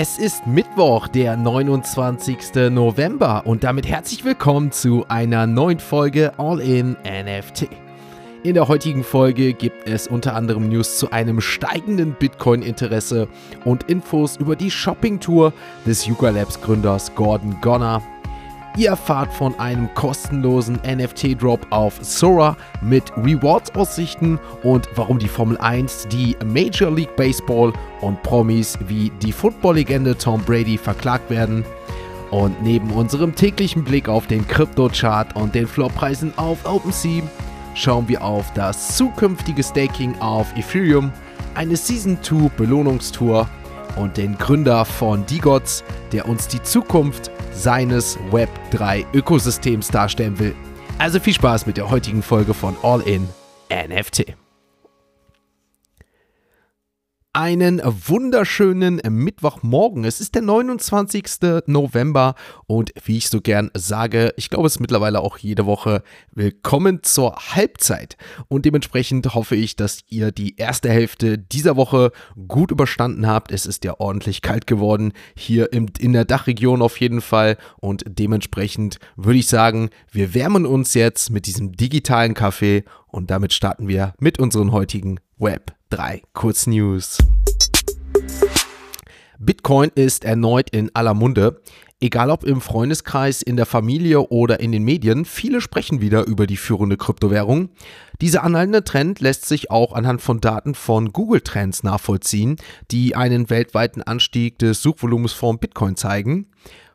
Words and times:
Es 0.00 0.16
ist 0.16 0.46
Mittwoch, 0.46 1.08
der 1.08 1.36
29. 1.36 2.70
November 2.70 3.42
und 3.46 3.64
damit 3.64 3.88
herzlich 3.88 4.24
willkommen 4.24 4.70
zu 4.70 5.04
einer 5.08 5.48
neuen 5.48 5.80
Folge 5.80 6.38
All 6.38 6.60
in 6.60 6.92
NFT. 7.02 7.68
In 8.44 8.54
der 8.54 8.68
heutigen 8.68 9.02
Folge 9.02 9.54
gibt 9.54 9.88
es 9.88 10.06
unter 10.06 10.36
anderem 10.36 10.68
News 10.68 10.98
zu 10.98 11.10
einem 11.10 11.40
steigenden 11.40 12.12
Bitcoin-Interesse 12.12 13.26
und 13.64 13.90
Infos 13.90 14.36
über 14.36 14.54
die 14.54 14.70
Shopping-Tour 14.70 15.52
des 15.84 16.06
Yuga 16.06 16.30
Labs 16.30 16.60
Gründers 16.60 17.12
Gordon 17.16 17.60
Gonner 17.60 18.00
Ihr 18.78 18.90
erfahrt 18.90 19.34
von 19.34 19.58
einem 19.58 19.92
kostenlosen 19.94 20.78
NFT-Drop 20.86 21.66
auf 21.70 21.98
Sora 22.00 22.56
mit 22.80 23.10
Rewards-Aussichten 23.16 24.38
und 24.62 24.88
warum 24.94 25.18
die 25.18 25.26
Formel 25.26 25.58
1, 25.58 26.06
die 26.12 26.36
Major 26.46 26.88
League 26.88 27.16
Baseball 27.16 27.72
und 28.02 28.22
Promis 28.22 28.78
wie 28.86 29.10
die 29.20 29.32
Football-Legende 29.32 30.16
Tom 30.16 30.40
Brady 30.44 30.78
verklagt 30.78 31.28
werden. 31.28 31.64
Und 32.30 32.62
neben 32.62 32.92
unserem 32.92 33.34
täglichen 33.34 33.82
Blick 33.82 34.08
auf 34.08 34.28
den 34.28 34.46
Krypto-Chart 34.46 35.34
und 35.34 35.56
den 35.56 35.66
Floorpreisen 35.66 36.32
auf 36.38 36.64
OpenSea 36.64 37.24
schauen 37.74 38.06
wir 38.06 38.22
auf 38.22 38.52
das 38.54 38.96
zukünftige 38.96 39.64
Staking 39.64 40.14
auf 40.20 40.56
Ethereum, 40.56 41.10
eine 41.56 41.74
Season 41.74 42.16
2 42.22 42.50
Belohnungstour 42.56 43.48
und 43.96 44.16
den 44.16 44.38
Gründer 44.38 44.84
von 44.84 45.26
DiGots, 45.26 45.82
der 46.12 46.28
uns 46.28 46.46
die 46.46 46.62
Zukunft 46.62 47.32
seines 47.58 48.18
Web3-Ökosystems 48.30 49.90
darstellen 49.90 50.38
will. 50.38 50.54
Also 50.98 51.20
viel 51.20 51.34
Spaß 51.34 51.66
mit 51.66 51.76
der 51.76 51.90
heutigen 51.90 52.22
Folge 52.22 52.54
von 52.54 52.76
All 52.82 53.00
In 53.02 53.28
NFT 53.70 54.36
einen 57.38 57.80
wunderschönen 57.84 59.00
Mittwochmorgen. 59.08 60.02
Es 60.02 60.20
ist 60.20 60.34
der 60.34 60.42
29. 60.42 61.24
November 61.66 62.34
und 62.66 62.90
wie 63.04 63.18
ich 63.18 63.28
so 63.28 63.40
gern 63.40 63.70
sage, 63.74 64.34
ich 64.36 64.50
glaube 64.50 64.66
es 64.66 64.72
ist 64.74 64.80
mittlerweile 64.80 65.20
auch 65.20 65.38
jede 65.38 65.64
Woche, 65.64 66.02
willkommen 66.32 67.04
zur 67.04 67.36
Halbzeit. 67.36 68.16
Und 68.48 68.64
dementsprechend 68.64 69.36
hoffe 69.36 69.54
ich, 69.54 69.76
dass 69.76 70.00
ihr 70.08 70.32
die 70.32 70.56
erste 70.56 70.90
Hälfte 70.90 71.38
dieser 71.38 71.76
Woche 71.76 72.10
gut 72.48 72.72
überstanden 72.72 73.28
habt. 73.28 73.52
Es 73.52 73.66
ist 73.66 73.84
ja 73.84 73.94
ordentlich 74.00 74.42
kalt 74.42 74.66
geworden, 74.66 75.12
hier 75.36 75.72
in 75.72 76.12
der 76.12 76.24
Dachregion 76.24 76.82
auf 76.82 76.98
jeden 76.98 77.20
Fall. 77.20 77.56
Und 77.76 78.02
dementsprechend 78.04 78.98
würde 79.14 79.38
ich 79.38 79.46
sagen, 79.46 79.90
wir 80.10 80.34
wärmen 80.34 80.66
uns 80.66 80.92
jetzt 80.94 81.30
mit 81.30 81.46
diesem 81.46 81.70
digitalen 81.70 82.34
Kaffee 82.34 82.82
und 83.06 83.30
damit 83.30 83.52
starten 83.52 83.86
wir 83.86 84.12
mit 84.18 84.40
unseren 84.40 84.72
heutigen 84.72 85.20
Web 85.40 85.72
3 85.90 86.22
Kurznews. 86.32 87.18
Bitcoin 89.38 89.92
ist 89.94 90.24
erneut 90.24 90.68
in 90.70 90.90
aller 90.96 91.14
Munde. 91.14 91.62
Egal 92.00 92.30
ob 92.30 92.42
im 92.42 92.60
Freundeskreis, 92.60 93.42
in 93.42 93.54
der 93.56 93.64
Familie 93.64 94.20
oder 94.30 94.58
in 94.58 94.72
den 94.72 94.82
Medien, 94.82 95.24
viele 95.24 95.60
sprechen 95.60 96.00
wieder 96.00 96.26
über 96.26 96.48
die 96.48 96.56
führende 96.56 96.96
Kryptowährung. 96.96 97.68
Dieser 98.20 98.42
anhaltende 98.42 98.82
Trend 98.82 99.20
lässt 99.20 99.46
sich 99.46 99.70
auch 99.70 99.92
anhand 99.92 100.22
von 100.22 100.40
Daten 100.40 100.74
von 100.74 101.12
Google 101.12 101.40
Trends 101.40 101.84
nachvollziehen, 101.84 102.56
die 102.90 103.14
einen 103.14 103.48
weltweiten 103.48 104.02
Anstieg 104.02 104.58
des 104.58 104.82
Suchvolumens 104.82 105.34
von 105.34 105.60
Bitcoin 105.60 105.94
zeigen. 105.94 106.48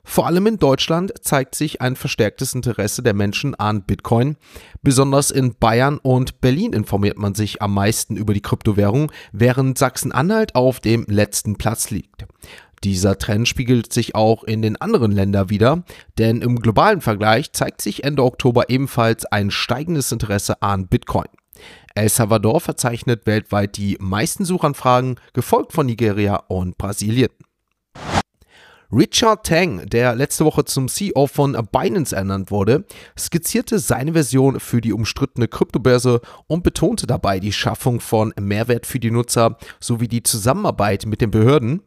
Vor 0.05 0.27
allem 0.27 0.47
in 0.47 0.57
Deutschland 0.57 1.13
zeigt 1.21 1.55
sich 1.55 1.81
ein 1.81 1.95
verstärktes 1.95 2.53
Interesse 2.53 3.01
der 3.01 3.13
Menschen 3.13 3.55
an 3.55 3.83
Bitcoin. 3.83 4.37
Besonders 4.81 5.31
in 5.31 5.55
Bayern 5.55 5.97
und 5.97 6.41
Berlin 6.41 6.73
informiert 6.73 7.17
man 7.17 7.35
sich 7.35 7.61
am 7.61 7.73
meisten 7.73 8.17
über 8.17 8.33
die 8.33 8.41
Kryptowährung, 8.41 9.11
während 9.31 9.77
Sachsen-Anhalt 9.77 10.55
auf 10.55 10.79
dem 10.79 11.05
letzten 11.07 11.57
Platz 11.57 11.89
liegt. 11.89 12.25
Dieser 12.83 13.17
Trend 13.17 13.47
spiegelt 13.47 13.93
sich 13.93 14.13
auch 14.13 14.43
in 14.43 14.61
den 14.61 14.75
anderen 14.75 15.13
Ländern 15.13 15.49
wieder, 15.49 15.83
denn 16.17 16.41
im 16.41 16.59
globalen 16.59 16.99
Vergleich 16.99 17.53
zeigt 17.53 17.81
sich 17.81 18.03
Ende 18.03 18.23
Oktober 18.23 18.69
ebenfalls 18.69 19.25
ein 19.25 19.51
steigendes 19.51 20.11
Interesse 20.11 20.61
an 20.61 20.87
Bitcoin. 20.87 21.29
El 21.95 22.09
Salvador 22.09 22.59
verzeichnet 22.59 23.25
weltweit 23.25 23.77
die 23.77 23.97
meisten 24.01 24.43
Suchanfragen, 24.43 25.15
gefolgt 25.33 25.71
von 25.71 25.85
Nigeria 25.85 26.35
und 26.47 26.77
Brasilien. 26.77 27.29
Richard 28.95 29.47
Tang, 29.47 29.89
der 29.89 30.13
letzte 30.13 30.45
Woche 30.45 30.65
zum 30.65 30.87
CEO 30.87 31.25
von 31.25 31.57
Binance 31.71 32.15
ernannt 32.15 32.51
wurde, 32.51 32.85
skizzierte 33.17 33.79
seine 33.79 34.13
Version 34.13 34.59
für 34.59 34.81
die 34.81 34.93
umstrittene 34.93 35.47
Kryptobörse 35.47 36.21
und 36.45 36.61
betonte 36.61 37.07
dabei 37.07 37.39
die 37.39 37.53
Schaffung 37.53 37.99
von 37.99 38.35
Mehrwert 38.39 38.85
für 38.85 38.99
die 38.99 39.09
Nutzer 39.09 39.57
sowie 39.79 40.07
die 40.07 40.21
Zusammenarbeit 40.21 41.07
mit 41.07 41.21
den 41.21 41.31
Behörden. 41.31 41.81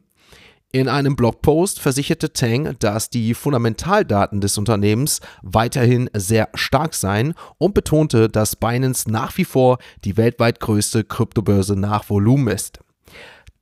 In 0.73 0.89
einem 0.89 1.15
Blogpost 1.15 1.79
versicherte 1.79 2.33
Tang, 2.33 2.75
dass 2.79 3.09
die 3.09 3.33
Fundamentaldaten 3.33 4.41
des 4.41 4.57
Unternehmens 4.57 5.21
weiterhin 5.41 6.09
sehr 6.13 6.49
stark 6.55 6.93
seien 6.93 7.35
und 7.57 7.73
betonte, 7.73 8.27
dass 8.27 8.57
Binance 8.57 9.09
nach 9.09 9.37
wie 9.37 9.45
vor 9.45 9.77
die 10.03 10.17
weltweit 10.17 10.59
größte 10.59 11.05
Kryptobörse 11.05 11.77
nach 11.77 12.09
Volumen 12.09 12.49
ist. 12.49 12.79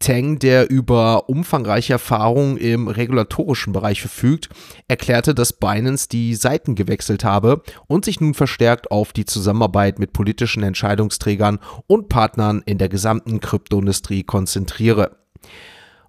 Tang, 0.05 0.37
der 0.37 0.69
über 0.69 1.29
umfangreiche 1.29 1.93
Erfahrung 1.93 2.57
im 2.57 2.87
regulatorischen 2.87 3.73
Bereich 3.73 4.01
verfügt, 4.01 4.49
erklärte, 4.87 5.33
dass 5.33 5.53
Binance 5.53 6.09
die 6.09 6.35
Seiten 6.35 6.75
gewechselt 6.75 7.23
habe 7.23 7.63
und 7.87 8.05
sich 8.05 8.21
nun 8.21 8.35
verstärkt 8.35 8.91
auf 8.91 9.13
die 9.13 9.25
Zusammenarbeit 9.25 9.97
mit 9.97 10.13
politischen 10.13 10.61
Entscheidungsträgern 10.61 11.57
und 11.87 12.07
Partnern 12.07 12.61
in 12.67 12.77
der 12.77 12.87
gesamten 12.87 13.39
Kryptoindustrie 13.39 14.21
konzentriere. 14.21 15.17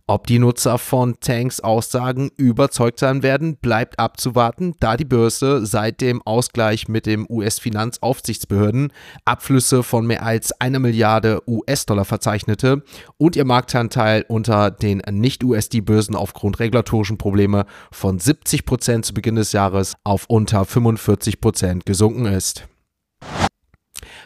Ob 0.08 0.28
die 0.28 0.38
Nutzer 0.38 0.78
von 0.78 1.18
Tanks 1.18 1.58
Aussagen 1.58 2.30
überzeugt 2.36 3.00
sein 3.00 3.24
werden, 3.24 3.56
bleibt 3.56 3.98
abzuwarten, 3.98 4.74
da 4.78 4.96
die 4.96 5.04
Börse 5.04 5.66
seit 5.66 6.00
dem 6.00 6.22
Ausgleich 6.22 6.86
mit 6.86 7.06
dem 7.06 7.26
US-Finanzaufsichtsbehörden 7.28 8.92
Abflüsse 9.24 9.82
von 9.82 10.06
mehr 10.06 10.22
als 10.22 10.52
einer 10.60 10.78
Milliarde 10.78 11.42
US-Dollar 11.48 12.04
verzeichnete 12.04 12.84
und 13.16 13.34
ihr 13.34 13.44
Marktanteil 13.44 14.24
unter 14.28 14.70
den 14.70 15.02
Nicht-USD-Börsen 15.10 16.14
aufgrund 16.14 16.60
regulatorischen 16.60 17.18
Probleme 17.18 17.66
von 17.90 18.20
70 18.20 18.64
Prozent 18.64 19.06
zu 19.06 19.12
Beginn 19.12 19.34
des 19.34 19.50
Jahres 19.50 19.96
auf 20.04 20.26
unter 20.28 20.64
45 20.64 21.40
Prozent 21.40 21.84
gesunken 21.84 22.26
ist. 22.26 22.68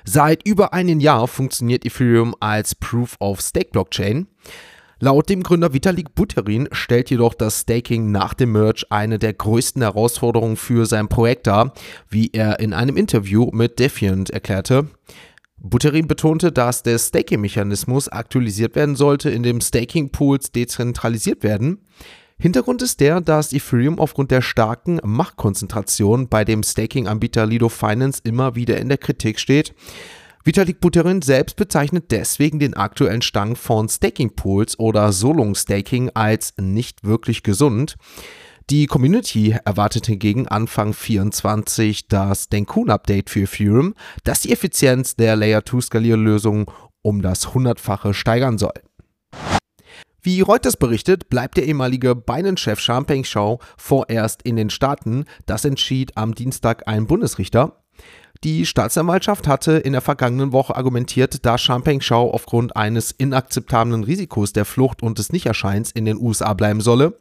Seit 0.04 0.46
über 0.46 0.74
einem 0.74 1.00
Jahr 1.00 1.26
funktioniert 1.26 1.86
Ethereum 1.86 2.34
als 2.38 2.74
Proof 2.74 3.16
of 3.18 3.40
Stake 3.40 3.70
Blockchain. 3.72 4.26
Laut 5.02 5.30
dem 5.30 5.42
Gründer 5.42 5.72
Vitalik 5.72 6.14
Buterin 6.14 6.68
stellt 6.72 7.08
jedoch 7.08 7.32
das 7.32 7.62
Staking 7.62 8.10
nach 8.10 8.34
dem 8.34 8.52
Merge 8.52 8.84
eine 8.90 9.18
der 9.18 9.32
größten 9.32 9.80
Herausforderungen 9.80 10.58
für 10.58 10.84
sein 10.84 11.08
Projekt 11.08 11.46
dar, 11.46 11.72
wie 12.10 12.28
er 12.34 12.60
in 12.60 12.74
einem 12.74 12.98
Interview 12.98 13.48
mit 13.50 13.78
Defiant 13.78 14.28
erklärte. 14.28 14.88
Buterin 15.56 16.06
betonte, 16.06 16.52
dass 16.52 16.82
der 16.82 16.98
Staking-Mechanismus 16.98 18.10
aktualisiert 18.10 18.76
werden 18.76 18.94
sollte, 18.94 19.30
indem 19.30 19.62
Staking-Pools 19.62 20.52
dezentralisiert 20.52 21.42
werden. 21.42 21.78
Hintergrund 22.38 22.82
ist 22.82 23.00
der, 23.00 23.22
dass 23.22 23.54
Ethereum 23.54 23.98
aufgrund 23.98 24.30
der 24.30 24.42
starken 24.42 25.00
Machtkonzentration 25.02 26.28
bei 26.28 26.44
dem 26.44 26.62
Staking-Anbieter 26.62 27.46
Lido 27.46 27.70
Finance 27.70 28.20
immer 28.22 28.54
wieder 28.54 28.76
in 28.76 28.90
der 28.90 28.98
Kritik 28.98 29.40
steht. 29.40 29.74
Vitalik 30.42 30.80
Buterin 30.80 31.20
selbst 31.20 31.56
bezeichnet 31.56 32.10
deswegen 32.10 32.58
den 32.58 32.72
aktuellen 32.72 33.20
Stand 33.20 33.58
von 33.58 33.90
Staking 33.90 34.34
Pools 34.34 34.78
oder 34.78 35.12
Solung 35.12 35.54
Staking 35.54 36.10
als 36.14 36.54
nicht 36.56 37.04
wirklich 37.04 37.42
gesund. 37.42 37.96
Die 38.70 38.86
Community 38.86 39.54
erwartet 39.66 40.06
hingegen 40.06 40.48
Anfang 40.48 40.94
24 40.94 42.08
das 42.08 42.48
Denkun-Update 42.48 43.28
für 43.28 43.42
Ethereum, 43.42 43.94
das 44.24 44.40
die 44.40 44.52
Effizienz 44.52 45.14
der 45.14 45.36
Layer 45.36 45.62
2 45.62 45.82
Skalierlösung 45.82 46.70
um 47.02 47.20
das 47.20 47.52
hundertfache 47.52 48.14
steigern 48.14 48.56
soll. 48.56 48.72
Wie 50.22 50.40
Reuters 50.40 50.78
berichtet, 50.78 51.28
bleibt 51.28 51.58
der 51.58 51.66
ehemalige 51.66 52.14
Binance-Chef 52.14 52.80
Champagne 52.80 53.24
Shaw 53.24 53.58
vorerst 53.76 54.40
in 54.42 54.56
den 54.56 54.70
Staaten. 54.70 55.24
Das 55.44 55.66
entschied 55.66 56.16
am 56.16 56.34
Dienstag 56.34 56.88
ein 56.88 57.06
Bundesrichter. 57.06 57.82
Die 58.42 58.64
Staatsanwaltschaft 58.64 59.46
hatte 59.46 59.72
in 59.72 59.92
der 59.92 60.00
vergangenen 60.00 60.52
Woche 60.52 60.74
argumentiert, 60.74 61.44
da 61.44 61.58
Champagne 61.58 62.00
Shao 62.00 62.30
aufgrund 62.30 62.74
eines 62.74 63.10
inakzeptablen 63.10 64.02
Risikos 64.02 64.54
der 64.54 64.64
Flucht 64.64 65.02
und 65.02 65.18
des 65.18 65.30
Nichterscheins 65.30 65.90
in 65.90 66.06
den 66.06 66.18
USA 66.18 66.54
bleiben 66.54 66.80
solle. 66.80 67.18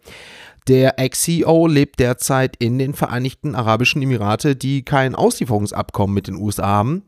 Der 0.70 0.98
Ex-CEO 0.98 1.68
lebt 1.68 2.00
derzeit 2.00 2.56
in 2.58 2.80
den 2.80 2.94
Vereinigten 2.94 3.56
Arabischen 3.56 4.02
Emirate, 4.02 4.56
die 4.56 4.84
kein 4.84 5.14
Auslieferungsabkommen 5.14 6.14
mit 6.14 6.28
den 6.28 6.36
USA 6.36 6.68
haben. 6.68 7.04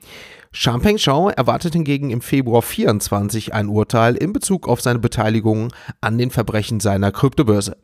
Champagne 0.54 1.00
Shao 1.00 1.30
erwartet 1.30 1.74
hingegen 1.74 2.10
im 2.10 2.20
Februar 2.20 2.62
24 2.62 3.54
ein 3.54 3.70
Urteil 3.70 4.18
in 4.18 4.34
Bezug 4.34 4.68
auf 4.68 4.82
seine 4.82 5.00
Beteiligung 5.00 5.74
an 6.02 6.18
den 6.18 6.30
Verbrechen 6.30 6.82
seiner 6.82 7.14
Kryptobörse. 7.14 7.78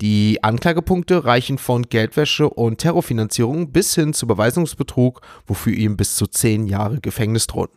Die 0.00 0.42
Anklagepunkte 0.42 1.26
reichen 1.26 1.58
von 1.58 1.82
Geldwäsche 1.82 2.48
und 2.48 2.78
Terrorfinanzierung 2.78 3.70
bis 3.70 3.94
hin 3.94 4.14
zu 4.14 4.26
Beweisungsbetrug, 4.26 5.20
wofür 5.46 5.74
ihm 5.74 5.98
bis 5.98 6.16
zu 6.16 6.26
zehn 6.26 6.66
Jahre 6.66 7.00
Gefängnis 7.00 7.46
drohen. 7.46 7.68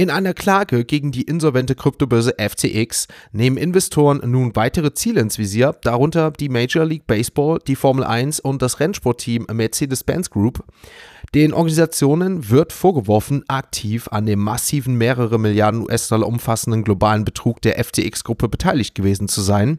In 0.00 0.08
einer 0.08 0.32
Klage 0.32 0.86
gegen 0.86 1.12
die 1.12 1.24
insolvente 1.24 1.74
Kryptobörse 1.74 2.34
FTX 2.38 3.06
nehmen 3.32 3.58
Investoren 3.58 4.22
nun 4.24 4.56
weitere 4.56 4.94
Ziele 4.94 5.20
ins 5.20 5.36
Visier, 5.36 5.76
darunter 5.82 6.30
die 6.30 6.48
Major 6.48 6.86
League 6.86 7.06
Baseball, 7.06 7.58
die 7.66 7.76
Formel 7.76 8.04
1 8.04 8.40
und 8.40 8.62
das 8.62 8.80
Rennsportteam 8.80 9.46
Mercedes-Benz 9.52 10.30
Group. 10.30 10.64
Den 11.32 11.52
Organisationen 11.52 12.50
wird 12.50 12.72
vorgeworfen, 12.72 13.44
aktiv 13.46 14.08
an 14.10 14.26
dem 14.26 14.40
massiven 14.40 14.96
mehrere 14.96 15.38
Milliarden 15.38 15.82
US-Dollar 15.82 16.26
umfassenden 16.26 16.82
globalen 16.82 17.24
Betrug 17.24 17.62
der 17.62 17.82
FTX-Gruppe 17.84 18.48
beteiligt 18.48 18.96
gewesen 18.96 19.28
zu 19.28 19.40
sein. 19.40 19.78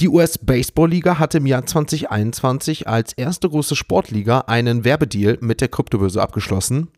Die 0.00 0.08
US-Baseball-Liga 0.08 1.18
hatte 1.18 1.38
im 1.38 1.46
Jahr 1.46 1.66
2021 1.66 2.88
als 2.88 3.12
erste 3.12 3.50
große 3.50 3.76
Sportliga 3.76 4.40
einen 4.46 4.84
Werbedeal 4.84 5.36
mit 5.42 5.60
der 5.60 5.68
Kryptobörse 5.68 6.22
abgeschlossen. 6.22 6.88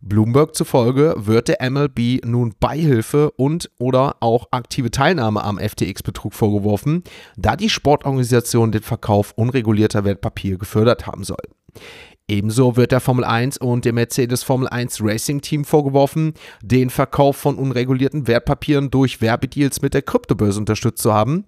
Bloomberg 0.00 0.54
zufolge 0.54 1.14
wird 1.18 1.48
der 1.48 1.70
MLB 1.70 2.24
nun 2.24 2.54
Beihilfe 2.58 3.30
und 3.32 3.70
oder 3.78 4.16
auch 4.20 4.48
aktive 4.50 4.90
Teilnahme 4.90 5.44
am 5.44 5.58
FTX-Betrug 5.58 6.32
vorgeworfen, 6.32 7.02
da 7.36 7.54
die 7.54 7.70
Sportorganisation 7.70 8.72
den 8.72 8.82
Verkauf 8.82 9.32
unregulierter 9.36 10.04
Wertpapiere 10.04 10.56
gefördert 10.56 11.06
haben 11.06 11.24
soll. 11.24 11.42
Ebenso 12.26 12.76
wird 12.76 12.90
der 12.90 13.00
Formel 13.00 13.22
1 13.22 13.58
und 13.58 13.84
dem 13.84 13.96
Mercedes 13.96 14.42
Formel 14.42 14.66
1 14.66 15.00
Racing 15.02 15.42
Team 15.42 15.66
vorgeworfen, 15.66 16.32
den 16.62 16.88
Verkauf 16.88 17.36
von 17.36 17.56
unregulierten 17.56 18.26
Wertpapieren 18.26 18.90
durch 18.90 19.20
Werbedeals 19.20 19.82
mit 19.82 19.92
der 19.92 20.00
Kryptobörse 20.00 20.58
unterstützt 20.58 21.02
zu 21.02 21.12
haben. 21.12 21.44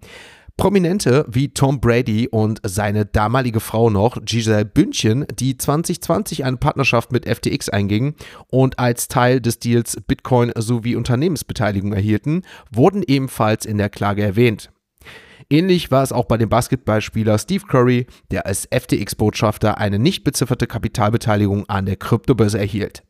Prominente 0.58 1.24
wie 1.28 1.48
Tom 1.48 1.80
Brady 1.80 2.28
und 2.28 2.60
seine 2.62 3.06
damalige 3.06 3.60
Frau 3.60 3.88
noch, 3.88 4.18
Giselle 4.22 4.66
Bündchen, 4.66 5.26
die 5.38 5.56
2020 5.56 6.44
eine 6.44 6.58
Partnerschaft 6.58 7.10
mit 7.10 7.26
FTX 7.26 7.70
eingingen 7.70 8.14
und 8.48 8.78
als 8.78 9.08
Teil 9.08 9.40
des 9.40 9.58
Deals 9.58 9.96
Bitcoin 10.06 10.52
sowie 10.56 10.96
Unternehmensbeteiligung 10.96 11.94
erhielten, 11.94 12.42
wurden 12.70 13.02
ebenfalls 13.06 13.64
in 13.64 13.78
der 13.78 13.88
Klage 13.88 14.22
erwähnt. 14.22 14.70
Ähnlich 15.48 15.90
war 15.90 16.02
es 16.02 16.12
auch 16.12 16.24
bei 16.24 16.36
dem 16.36 16.48
Basketballspieler 16.48 17.38
Steve 17.38 17.64
Curry, 17.66 18.06
der 18.30 18.46
als 18.46 18.66
FTX-Botschafter 18.66 19.78
eine 19.78 19.98
nicht 19.98 20.24
bezifferte 20.24 20.66
Kapitalbeteiligung 20.66 21.68
an 21.68 21.86
der 21.86 21.96
Kryptobörse 21.96 22.58
erhielt. 22.58 23.04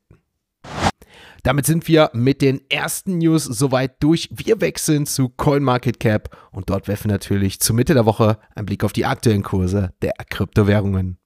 Damit 1.43 1.65
sind 1.65 1.87
wir 1.87 2.11
mit 2.13 2.43
den 2.43 2.61
ersten 2.69 3.19
News 3.19 3.45
soweit 3.45 4.03
durch. 4.03 4.29
Wir 4.33 4.61
wechseln 4.61 5.07
zu 5.07 5.29
CoinMarketCap 5.29 6.37
und 6.51 6.69
dort 6.69 6.89
werfen 6.89 7.09
natürlich 7.09 7.61
zur 7.61 7.77
Mitte 7.77 7.95
der 7.95 8.05
Woche 8.05 8.39
einen 8.55 8.67
Blick 8.67 8.83
auf 8.83 8.93
die 8.93 9.07
aktuellen 9.07 9.45
Kurse 9.45 9.93
der 10.03 10.15
Kryptowährungen. 10.29 11.19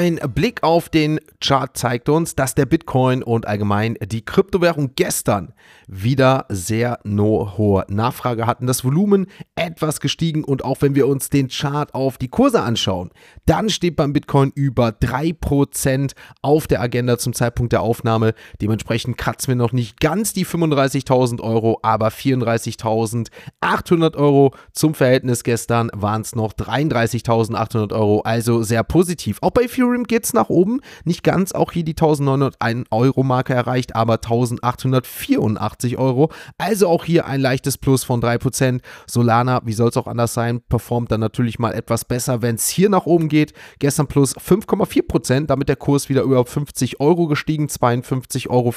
Ein 0.00 0.18
Blick 0.34 0.62
auf 0.62 0.88
den 0.88 1.20
Chart 1.42 1.76
zeigt 1.76 2.08
uns, 2.08 2.34
dass 2.34 2.54
der 2.54 2.64
Bitcoin 2.64 3.22
und 3.22 3.46
allgemein 3.46 3.98
die 4.02 4.24
Kryptowährung 4.24 4.92
gestern 4.96 5.52
wieder 5.88 6.46
sehr 6.48 7.00
no 7.04 7.58
hohe 7.58 7.84
Nachfrage 7.88 8.46
hatten. 8.46 8.66
Das 8.66 8.82
Volumen 8.82 9.26
etwas 9.56 10.00
gestiegen 10.00 10.42
und 10.42 10.64
auch 10.64 10.80
wenn 10.80 10.94
wir 10.94 11.06
uns 11.06 11.28
den 11.28 11.48
Chart 11.48 11.94
auf 11.94 12.16
die 12.16 12.28
Kurse 12.28 12.62
anschauen, 12.62 13.10
dann 13.44 13.68
steht 13.68 13.96
beim 13.96 14.14
Bitcoin 14.14 14.52
über 14.54 14.88
3% 14.88 16.12
auf 16.40 16.66
der 16.66 16.80
Agenda 16.80 17.18
zum 17.18 17.34
Zeitpunkt 17.34 17.74
der 17.74 17.82
Aufnahme. 17.82 18.32
Dementsprechend 18.62 19.18
kratzen 19.18 19.48
wir 19.48 19.56
noch 19.56 19.72
nicht 19.72 20.00
ganz 20.00 20.32
die 20.32 20.46
35.000 20.46 21.42
Euro, 21.42 21.78
aber 21.82 22.08
34.800 22.08 24.16
Euro. 24.16 24.54
Zum 24.72 24.94
Verhältnis 24.94 25.44
gestern 25.44 25.90
waren 25.92 26.22
es 26.22 26.34
noch 26.34 26.54
33.800 26.54 27.92
Euro, 27.92 28.22
also 28.22 28.62
sehr 28.62 28.82
positiv. 28.82 29.36
Auch 29.42 29.50
bei 29.50 29.64
Ethereum 29.64 29.89
geht 30.04 30.24
es 30.24 30.32
nach 30.32 30.48
oben. 30.48 30.80
Nicht 31.04 31.22
ganz, 31.22 31.52
auch 31.52 31.72
hier 31.72 31.84
die 31.84 31.92
1901 31.92 32.86
Euro 32.90 33.22
Marke 33.22 33.54
erreicht, 33.54 33.94
aber 33.94 34.14
1884 34.14 35.98
Euro. 35.98 36.30
Also 36.58 36.88
auch 36.88 37.04
hier 37.04 37.26
ein 37.26 37.40
leichtes 37.40 37.78
Plus 37.78 38.04
von 38.04 38.22
3%. 38.22 38.80
Solana, 39.06 39.60
wie 39.64 39.72
soll 39.72 39.88
es 39.88 39.96
auch 39.96 40.06
anders 40.06 40.34
sein, 40.34 40.60
performt 40.68 41.10
dann 41.12 41.20
natürlich 41.20 41.58
mal 41.58 41.72
etwas 41.72 42.04
besser, 42.04 42.42
wenn 42.42 42.56
es 42.56 42.68
hier 42.68 42.88
nach 42.88 43.06
oben 43.06 43.28
geht. 43.28 43.52
Gestern 43.78 44.06
plus 44.06 44.36
5,4%, 44.36 45.46
damit 45.46 45.68
der 45.68 45.76
Kurs 45.76 46.08
wieder 46.08 46.22
über 46.22 46.44
50 46.44 47.00
Euro 47.00 47.26
gestiegen, 47.26 47.66
52,84 47.66 48.48
Euro. 48.50 48.72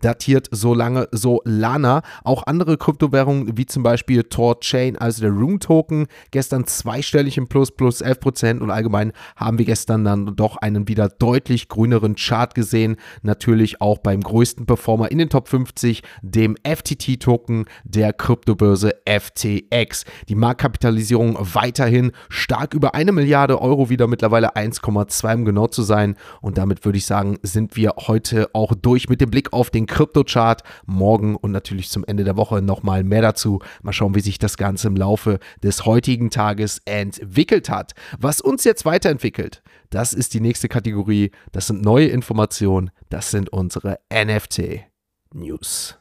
Datiert 0.00 0.48
so 0.50 0.74
lange 0.74 1.08
Solana. 1.12 2.02
Auch 2.24 2.46
andere 2.46 2.76
Kryptowährungen, 2.76 3.56
wie 3.56 3.66
zum 3.66 3.82
Beispiel 3.82 4.24
Tor 4.24 4.60
Chain, 4.60 4.96
also 4.96 5.22
der 5.22 5.30
Room 5.30 5.60
Token, 5.60 6.06
gestern 6.30 6.66
zweistellig 6.66 7.38
im 7.38 7.48
Plus, 7.48 7.70
plus 7.70 8.02
11% 8.02 8.60
und 8.60 8.70
allgemein 8.70 9.12
haben 9.36 9.58
wir 9.58 9.64
gestern 9.64 9.97
gestern 9.98 10.26
dann 10.26 10.36
doch 10.36 10.56
einen 10.56 10.88
wieder 10.88 11.08
deutlich 11.08 11.68
grüneren 11.68 12.16
Chart 12.16 12.54
gesehen. 12.54 12.96
Natürlich 13.22 13.80
auch 13.80 13.98
beim 13.98 14.20
größten 14.20 14.66
Performer 14.66 15.10
in 15.10 15.18
den 15.18 15.28
Top 15.28 15.48
50, 15.48 16.02
dem 16.22 16.56
FTT-Token 16.64 17.66
der 17.84 18.12
Kryptobörse 18.12 18.92
FTX. 19.06 20.04
Die 20.28 20.34
Marktkapitalisierung 20.34 21.36
weiterhin 21.40 22.12
stark 22.28 22.74
über 22.74 22.94
eine 22.94 23.12
Milliarde 23.12 23.60
Euro, 23.60 23.90
wieder 23.90 24.06
mittlerweile 24.06 24.56
1,2 24.56 25.34
um 25.34 25.44
genau 25.44 25.66
zu 25.66 25.82
sein. 25.82 26.16
Und 26.40 26.58
damit 26.58 26.84
würde 26.84 26.98
ich 26.98 27.06
sagen, 27.06 27.38
sind 27.42 27.76
wir 27.76 27.94
heute 27.98 28.50
auch 28.52 28.74
durch 28.74 29.08
mit 29.08 29.20
dem 29.20 29.30
Blick 29.30 29.52
auf 29.52 29.70
den 29.70 29.86
Kryptochart. 29.86 30.62
Morgen 30.86 31.36
und 31.36 31.52
natürlich 31.52 31.90
zum 31.90 32.04
Ende 32.04 32.24
der 32.24 32.36
Woche 32.36 32.62
nochmal 32.62 33.04
mehr 33.04 33.22
dazu. 33.22 33.60
Mal 33.82 33.92
schauen, 33.92 34.14
wie 34.14 34.20
sich 34.20 34.38
das 34.38 34.56
Ganze 34.56 34.88
im 34.88 34.96
Laufe 34.96 35.38
des 35.62 35.84
heutigen 35.84 36.30
Tages 36.30 36.80
entwickelt 36.84 37.68
hat. 37.68 37.94
Was 38.18 38.40
uns 38.40 38.64
jetzt 38.64 38.84
weiterentwickelt, 38.84 39.62
das 39.90 40.12
ist 40.12 40.34
die 40.34 40.40
nächste 40.40 40.68
Kategorie. 40.68 41.30
Das 41.52 41.66
sind 41.66 41.82
neue 41.82 42.08
Informationen. 42.08 42.90
Das 43.08 43.30
sind 43.30 43.50
unsere 43.50 43.98
NFT-News. 44.12 45.98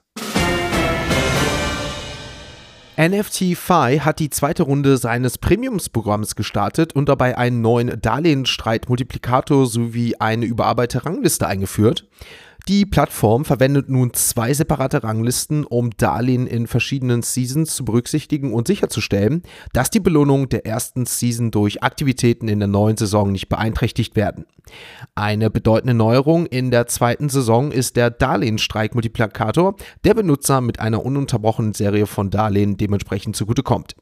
NFT-Fi 2.99 3.99
hat 3.99 4.17
die 4.19 4.31
zweite 4.31 4.63
Runde 4.63 4.97
seines 4.97 5.37
Premiumsprogramms 5.37 6.35
gestartet 6.35 6.93
und 6.93 7.07
dabei 7.07 7.37
einen 7.37 7.61
neuen 7.61 8.01
Darlehensstreitmultiplikator 8.01 9.67
sowie 9.67 10.15
eine 10.15 10.45
überarbeitete 10.45 11.05
Rangliste 11.05 11.45
eingeführt. 11.45 12.07
Die 12.67 12.85
Plattform 12.85 13.45
verwendet 13.45 13.87
nun 13.87 14.13
zwei 14.13 14.53
separate 14.53 15.01
Ranglisten, 15.01 15.63
um 15.63 15.91
Darlehen 15.95 16.47
in 16.47 16.67
verschiedenen 16.67 17.21
Seasons 17.21 17.73
zu 17.73 17.85
berücksichtigen 17.85 18.53
und 18.53 18.67
sicherzustellen, 18.67 19.43
dass 19.71 19.89
die 19.89 20.01
Belohnungen 20.01 20.49
der 20.49 20.65
ersten 20.65 21.05
Season 21.05 21.49
durch 21.49 21.81
Aktivitäten 21.81 22.49
in 22.49 22.59
der 22.59 22.67
neuen 22.67 22.97
Saison 22.97 23.31
nicht 23.31 23.47
beeinträchtigt 23.47 24.17
werden. 24.17 24.45
Eine 25.15 25.49
bedeutende 25.49 25.93
Neuerung 25.93 26.45
in 26.45 26.69
der 26.69 26.87
zweiten 26.87 27.29
Saison 27.29 27.71
ist 27.71 27.95
der 27.95 28.09
Darlehensstreik-Multiplikator, 28.09 29.77
der 30.03 30.13
Benutzer 30.13 30.59
mit 30.59 30.81
einer 30.81 31.05
ununterbrochenen 31.05 31.73
Serie 31.73 32.05
von 32.05 32.31
Darlehen 32.31 32.75
dementsprechend 32.75 33.37
zugutekommt. 33.37 33.95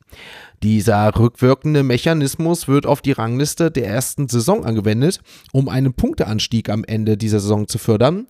Dieser 0.64 1.16
rückwirkende 1.16 1.84
Mechanismus 1.84 2.68
wird 2.68 2.88
auf 2.88 3.04
die 3.04 3.12
Rangliste 3.12 3.70
der 3.70 3.86
ersten 3.86 4.28
Saison 4.28 4.66
angewendet, 4.66 5.20
um 5.52 5.70
einen 5.70 5.94
Punkteanstieg 5.94 6.70
am 6.70 6.84
Ende 6.84 7.16
dieser 7.16 7.40
Saison 7.40 7.68
zu 7.68 7.78
fördern. 7.78 8.26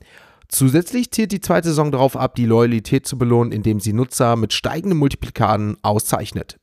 Zusätzlich 0.47 1.11
zielt 1.11 1.31
die 1.31 1.41
zweite 1.41 1.69
Saison 1.69 1.91
darauf 1.91 2.15
ab, 2.15 2.35
die 2.35 2.45
Loyalität 2.45 3.05
zu 3.07 3.17
belohnen, 3.17 3.51
indem 3.51 3.79
sie 3.79 3.93
Nutzer 3.93 4.35
mit 4.35 4.53
steigenden 4.53 4.99
Multiplikaten 4.99 5.77
auszeichnet. 5.81 6.59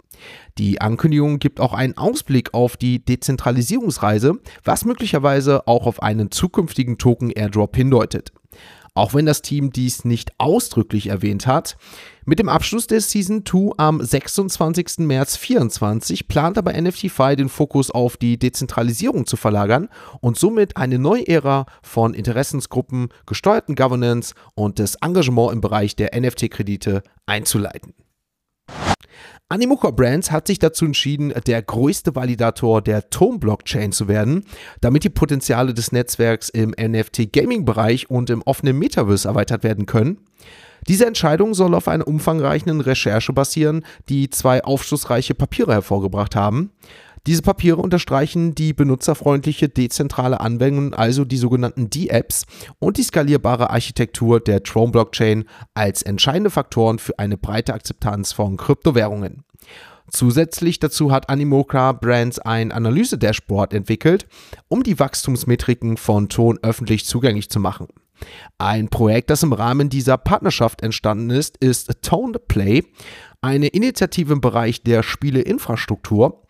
Die 0.58 0.80
Ankündigung 0.80 1.38
gibt 1.38 1.58
auch 1.58 1.72
einen 1.72 1.96
Ausblick 1.96 2.54
auf 2.54 2.76
die 2.76 3.04
Dezentralisierungsreise, 3.04 4.34
was 4.62 4.84
möglicherweise 4.84 5.66
auch 5.66 5.86
auf 5.86 6.02
einen 6.02 6.30
zukünftigen 6.30 6.98
Token-Airdrop 6.98 7.74
hindeutet 7.74 8.32
auch 8.94 9.14
wenn 9.14 9.26
das 9.26 9.42
Team 9.42 9.72
dies 9.72 10.04
nicht 10.04 10.32
ausdrücklich 10.38 11.08
erwähnt 11.08 11.46
hat. 11.46 11.76
Mit 12.24 12.38
dem 12.38 12.48
Abschluss 12.48 12.86
der 12.86 13.00
Season 13.00 13.44
2 13.44 13.72
am 13.78 14.00
26. 14.00 14.98
März 14.98 15.32
2024 15.32 16.28
plant 16.28 16.56
aber 16.56 16.80
NFTFi 16.80 17.34
den 17.34 17.48
Fokus 17.48 17.90
auf 17.90 18.16
die 18.16 18.38
Dezentralisierung 18.38 19.26
zu 19.26 19.36
verlagern 19.36 19.88
und 20.20 20.38
somit 20.38 20.76
eine 20.76 21.00
neue 21.00 21.26
Ära 21.26 21.66
von 21.82 22.14
Interessensgruppen, 22.14 23.08
gesteuerten 23.26 23.74
Governance 23.74 24.34
und 24.54 24.78
des 24.78 24.94
Engagement 25.02 25.52
im 25.52 25.60
Bereich 25.60 25.96
der 25.96 26.16
NFT-Kredite 26.16 27.02
einzuleiten. 27.26 27.92
Animoca 29.52 29.90
Brands 29.90 30.30
hat 30.30 30.46
sich 30.46 30.58
dazu 30.58 30.86
entschieden, 30.86 31.30
der 31.46 31.60
größte 31.60 32.14
Validator 32.14 32.80
der 32.80 33.10
Tome-Blockchain 33.10 33.92
zu 33.92 34.08
werden, 34.08 34.46
damit 34.80 35.04
die 35.04 35.10
Potenziale 35.10 35.74
des 35.74 35.92
Netzwerks 35.92 36.48
im 36.48 36.70
NFT-Gaming-Bereich 36.70 38.08
und 38.08 38.30
im 38.30 38.40
offenen 38.40 38.78
Metaverse 38.78 39.28
erweitert 39.28 39.62
werden 39.62 39.84
können. 39.84 40.16
Diese 40.88 41.04
Entscheidung 41.04 41.52
soll 41.52 41.74
auf 41.74 41.86
einer 41.86 42.08
umfangreichen 42.08 42.80
Recherche 42.80 43.34
basieren, 43.34 43.84
die 44.08 44.30
zwei 44.30 44.64
aufschlussreiche 44.64 45.34
Papiere 45.34 45.74
hervorgebracht 45.74 46.34
haben. 46.34 46.70
Diese 47.28 47.42
Papiere 47.42 47.76
unterstreichen 47.76 48.56
die 48.56 48.72
benutzerfreundliche 48.72 49.68
dezentrale 49.68 50.40
Anwendung, 50.40 50.92
also 50.92 51.24
die 51.24 51.36
sogenannten 51.36 51.88
D-Apps 51.88 52.46
und 52.80 52.96
die 52.96 53.04
skalierbare 53.04 53.70
Architektur 53.70 54.40
der 54.40 54.64
Tron 54.64 54.90
Blockchain 54.90 55.44
als 55.72 56.02
entscheidende 56.02 56.50
Faktoren 56.50 56.98
für 56.98 57.20
eine 57.20 57.36
breite 57.36 57.74
Akzeptanz 57.74 58.32
von 58.32 58.56
Kryptowährungen. 58.56 59.44
Zusätzlich 60.10 60.80
dazu 60.80 61.12
hat 61.12 61.28
Animoca 61.28 61.92
Brands 61.92 62.40
ein 62.40 62.72
Analyse-Dashboard 62.72 63.72
entwickelt, 63.72 64.26
um 64.66 64.82
die 64.82 64.98
Wachstumsmetriken 64.98 65.96
von 65.98 66.28
Ton 66.28 66.58
öffentlich 66.62 67.06
zugänglich 67.06 67.50
zu 67.50 67.60
machen. 67.60 67.86
Ein 68.58 68.88
Projekt, 68.88 69.30
das 69.30 69.42
im 69.44 69.52
Rahmen 69.52 69.88
dieser 69.88 70.18
Partnerschaft 70.18 70.82
entstanden 70.82 71.30
ist, 71.30 71.56
ist 71.58 72.02
Tone 72.02 72.38
Play, 72.38 72.82
eine 73.40 73.68
Initiative 73.68 74.32
im 74.32 74.40
Bereich 74.40 74.82
der 74.82 75.02
Spieleinfrastruktur. 75.02 76.42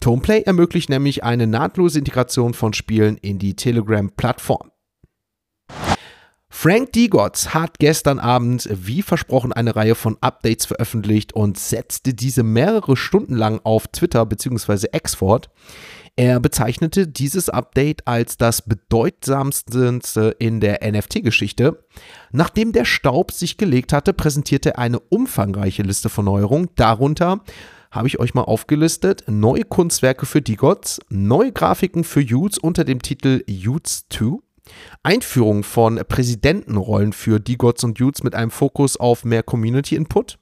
Toneplay 0.00 0.42
ermöglicht 0.42 0.88
nämlich 0.88 1.24
eine 1.24 1.46
nahtlose 1.46 1.98
Integration 1.98 2.54
von 2.54 2.72
Spielen 2.72 3.16
in 3.16 3.38
die 3.38 3.56
Telegram-Plattform. 3.56 4.70
Frank 6.48 6.92
Digotz 6.92 7.48
hat 7.48 7.78
gestern 7.78 8.18
Abend, 8.18 8.66
wie 8.72 9.02
versprochen, 9.02 9.52
eine 9.52 9.76
Reihe 9.76 9.94
von 9.94 10.16
Updates 10.22 10.64
veröffentlicht 10.64 11.34
und 11.34 11.58
setzte 11.58 12.14
diese 12.14 12.42
mehrere 12.42 12.96
Stunden 12.96 13.34
lang 13.34 13.60
auf 13.62 13.88
Twitter 13.88 14.24
bzw. 14.24 14.86
X 14.92 15.16
fort. 15.16 15.50
Er 16.16 16.40
bezeichnete 16.40 17.06
dieses 17.06 17.50
Update 17.50 18.06
als 18.08 18.38
das 18.38 18.62
bedeutsamste 18.62 20.34
in 20.38 20.60
der 20.60 20.80
NFT-Geschichte. 20.90 21.84
Nachdem 22.32 22.72
der 22.72 22.86
Staub 22.86 23.32
sich 23.32 23.58
gelegt 23.58 23.92
hatte, 23.92 24.14
präsentierte 24.14 24.70
er 24.70 24.78
eine 24.78 24.98
umfangreiche 24.98 25.82
Liste 25.82 26.08
von 26.08 26.24
Neuerungen. 26.24 26.70
Darunter 26.74 27.42
habe 27.90 28.08
ich 28.08 28.18
euch 28.18 28.34
mal 28.34 28.42
aufgelistet. 28.42 29.24
Neue 29.26 29.64
Kunstwerke 29.64 30.26
für 30.26 30.42
Digots, 30.42 31.00
neue 31.08 31.52
Grafiken 31.52 32.04
für 32.04 32.20
Utes 32.20 32.58
unter 32.58 32.84
dem 32.84 33.02
Titel 33.02 33.44
Utes 33.48 34.06
2, 34.10 34.38
Einführung 35.02 35.62
von 35.62 36.00
Präsidentenrollen 36.08 37.12
für 37.12 37.40
Digots 37.40 37.84
und 37.84 38.00
Utes 38.00 38.22
mit 38.22 38.34
einem 38.34 38.50
Fokus 38.50 38.96
auf 38.96 39.24
mehr 39.24 39.42
Community 39.42 39.96
Input, 39.96 40.38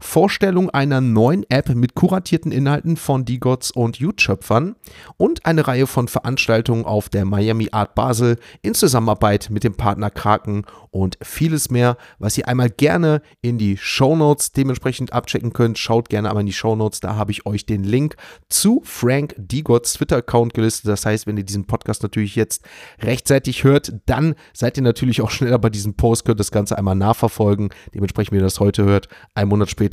Vorstellung 0.00 0.70
einer 0.70 1.00
neuen 1.00 1.44
App 1.48 1.68
mit 1.74 1.94
kuratierten 1.94 2.52
Inhalten 2.52 2.96
von 2.96 3.24
DGOTS 3.24 3.70
und 3.70 3.98
Youth-Schöpfern 3.98 4.76
und 5.16 5.46
eine 5.46 5.66
Reihe 5.66 5.86
von 5.86 6.08
Veranstaltungen 6.08 6.84
auf 6.84 7.08
der 7.08 7.24
Miami 7.24 7.68
Art 7.72 7.94
Basel 7.94 8.38
in 8.62 8.74
Zusammenarbeit 8.74 9.48
mit 9.50 9.64
dem 9.64 9.74
Partner 9.74 10.10
Kraken 10.10 10.64
und 10.90 11.18
vieles 11.22 11.70
mehr, 11.70 11.96
was 12.18 12.38
ihr 12.38 12.46
einmal 12.48 12.70
gerne 12.70 13.22
in 13.42 13.58
die 13.58 13.76
Show 13.76 14.16
Notes 14.16 14.52
dementsprechend 14.52 15.12
abchecken 15.12 15.52
könnt. 15.52 15.78
Schaut 15.78 16.08
gerne 16.08 16.28
einmal 16.28 16.42
in 16.42 16.46
die 16.46 16.52
Show 16.52 16.76
Notes, 16.76 17.00
da 17.00 17.16
habe 17.16 17.32
ich 17.32 17.46
euch 17.46 17.66
den 17.66 17.84
Link 17.84 18.16
zu 18.48 18.80
Frank 18.84 19.34
DGOTS 19.36 19.94
Twitter-Account 19.94 20.54
gelistet. 20.54 20.88
Das 20.88 21.04
heißt, 21.04 21.26
wenn 21.26 21.36
ihr 21.36 21.44
diesen 21.44 21.66
Podcast 21.66 22.02
natürlich 22.02 22.36
jetzt 22.36 22.64
rechtzeitig 23.00 23.64
hört, 23.64 23.92
dann 24.06 24.34
seid 24.52 24.76
ihr 24.76 24.82
natürlich 24.82 25.20
auch 25.20 25.30
schneller 25.30 25.58
bei 25.58 25.70
diesem 25.70 25.94
Post, 25.94 26.24
könnt 26.24 26.40
das 26.40 26.50
Ganze 26.50 26.78
einmal 26.78 26.94
nachverfolgen. 26.94 27.70
Dementsprechend, 27.94 28.32
wenn 28.32 28.40
ihr 28.40 28.44
das 28.44 28.60
heute 28.60 28.84
hört, 28.84 29.08
ein 29.34 29.48
Monat 29.48 29.70
später 29.70 29.83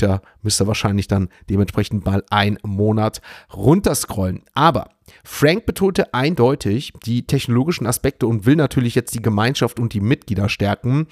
müsst 0.42 0.62
ihr 0.62 0.68
wahrscheinlich 0.68 1.08
dann 1.08 1.30
dementsprechend 1.50 2.06
mal 2.06 2.24
einen 2.30 2.58
Monat 2.64 3.22
runterscrollen. 3.54 4.44
Aber 4.54 4.90
Frank 5.24 5.66
betonte 5.66 6.14
eindeutig 6.14 6.94
die 7.06 7.26
technologischen 7.26 7.88
Aspekte 7.88 8.28
und 8.28 8.46
will 8.46 8.56
natürlich 8.56 8.96
jetzt 8.96 9.16
die 9.16 9.22
Gemeinschaft 9.22 9.80
und 9.80 9.94
die 9.94 10.02
Mitglieder 10.02 10.50
stärken. 10.50 11.08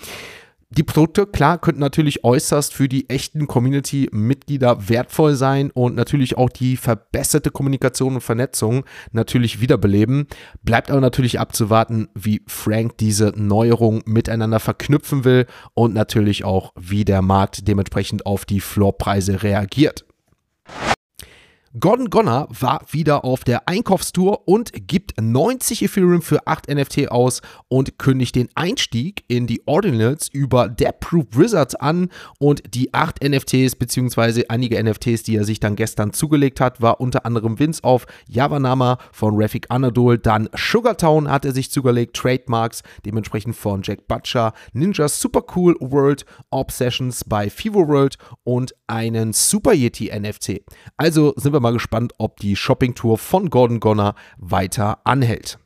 Die 0.71 0.83
Produkte, 0.83 1.25
klar, 1.25 1.57
könnten 1.57 1.79
natürlich 1.79 2.23
äußerst 2.23 2.75
für 2.75 2.88
die 2.88 3.09
echten 3.09 3.47
Community-Mitglieder 3.47 4.88
wertvoll 4.88 5.33
sein 5.33 5.71
und 5.71 5.95
natürlich 5.95 6.38
auch 6.38 6.51
die 6.51 6.77
verbesserte 6.77 7.49
Kommunikation 7.49 8.13
und 8.13 8.21
Vernetzung 8.21 8.85
natürlich 9.11 9.61
wiederbeleben. 9.61 10.27
Bleibt 10.61 10.91
aber 10.91 11.01
natürlich 11.01 11.39
abzuwarten, 11.39 12.09
wie 12.13 12.43
Frank 12.45 12.99
diese 12.99 13.33
Neuerungen 13.35 14.03
miteinander 14.05 14.59
verknüpfen 14.59 15.23
will 15.23 15.47
und 15.73 15.95
natürlich 15.95 16.43
auch, 16.43 16.71
wie 16.79 17.03
der 17.03 17.23
Markt 17.23 17.67
dementsprechend 17.67 18.27
auf 18.27 18.45
die 18.45 18.61
Floorpreise 18.61 19.41
reagiert. 19.41 20.05
Gordon 21.77 22.09
Gonner 22.09 22.47
war 22.49 22.81
wieder 22.89 23.23
auf 23.23 23.43
der 23.43 23.69
Einkaufstour 23.69 24.47
und 24.47 24.71
gibt 24.88 25.21
90 25.21 25.83
Ethereum 25.83 26.23
für 26.23 26.47
8 26.47 26.67
NFT 26.67 27.11
aus 27.11 27.43
und 27.67 27.99
kündigt 27.99 28.35
den 28.35 28.49
Einstieg 28.55 29.23
in 29.27 29.45
die 29.45 29.61
Ordinals 29.67 30.29
über 30.29 30.67
Deadproof 30.67 31.25
Wizards 31.33 31.75
an 31.75 32.09
und 32.39 32.63
die 32.73 32.91
8 32.95 33.23
NFTs 33.23 33.75
bzw. 33.75 34.45
einige 34.49 34.83
NFTs, 34.83 35.21
die 35.21 35.35
er 35.35 35.43
sich 35.43 35.59
dann 35.59 35.75
gestern 35.75 36.11
zugelegt 36.11 36.59
hat, 36.59 36.81
war 36.81 36.99
unter 36.99 37.27
anderem 37.27 37.59
Vince 37.59 37.83
auf 37.83 38.07
Yavanama 38.27 38.97
von 39.11 39.39
Rafik 39.39 39.67
Anadol, 39.69 40.17
dann 40.17 40.49
Sugartown 40.55 41.29
hat 41.29 41.45
er 41.45 41.51
sich 41.51 41.69
zugelegt, 41.69 42.15
Trademarks 42.15 42.81
dementsprechend 43.05 43.55
von 43.55 43.83
Jack 43.83 44.07
Butcher, 44.07 44.53
Ninja 44.73 45.07
Super 45.07 45.43
Cool 45.55 45.75
World, 45.79 46.25
Obsessions 46.49 47.23
bei 47.25 47.47
Fivo 47.51 47.88
World 47.88 48.17
und 48.43 48.73
einen 48.88 49.33
Super 49.33 49.73
Yeti 49.73 50.09
NFT. 50.19 50.61
Also 50.97 51.33
sind 51.35 51.53
wir 51.53 51.58
wir 51.59 51.69
mal 51.69 51.73
gespannt, 51.73 52.13
ob 52.17 52.37
die 52.37 52.55
Shopping-Tour 52.55 53.17
von 53.17 53.49
Gordon 53.49 53.79
Gonner 53.79 54.15
weiter 54.37 54.99
anhält. 55.03 55.59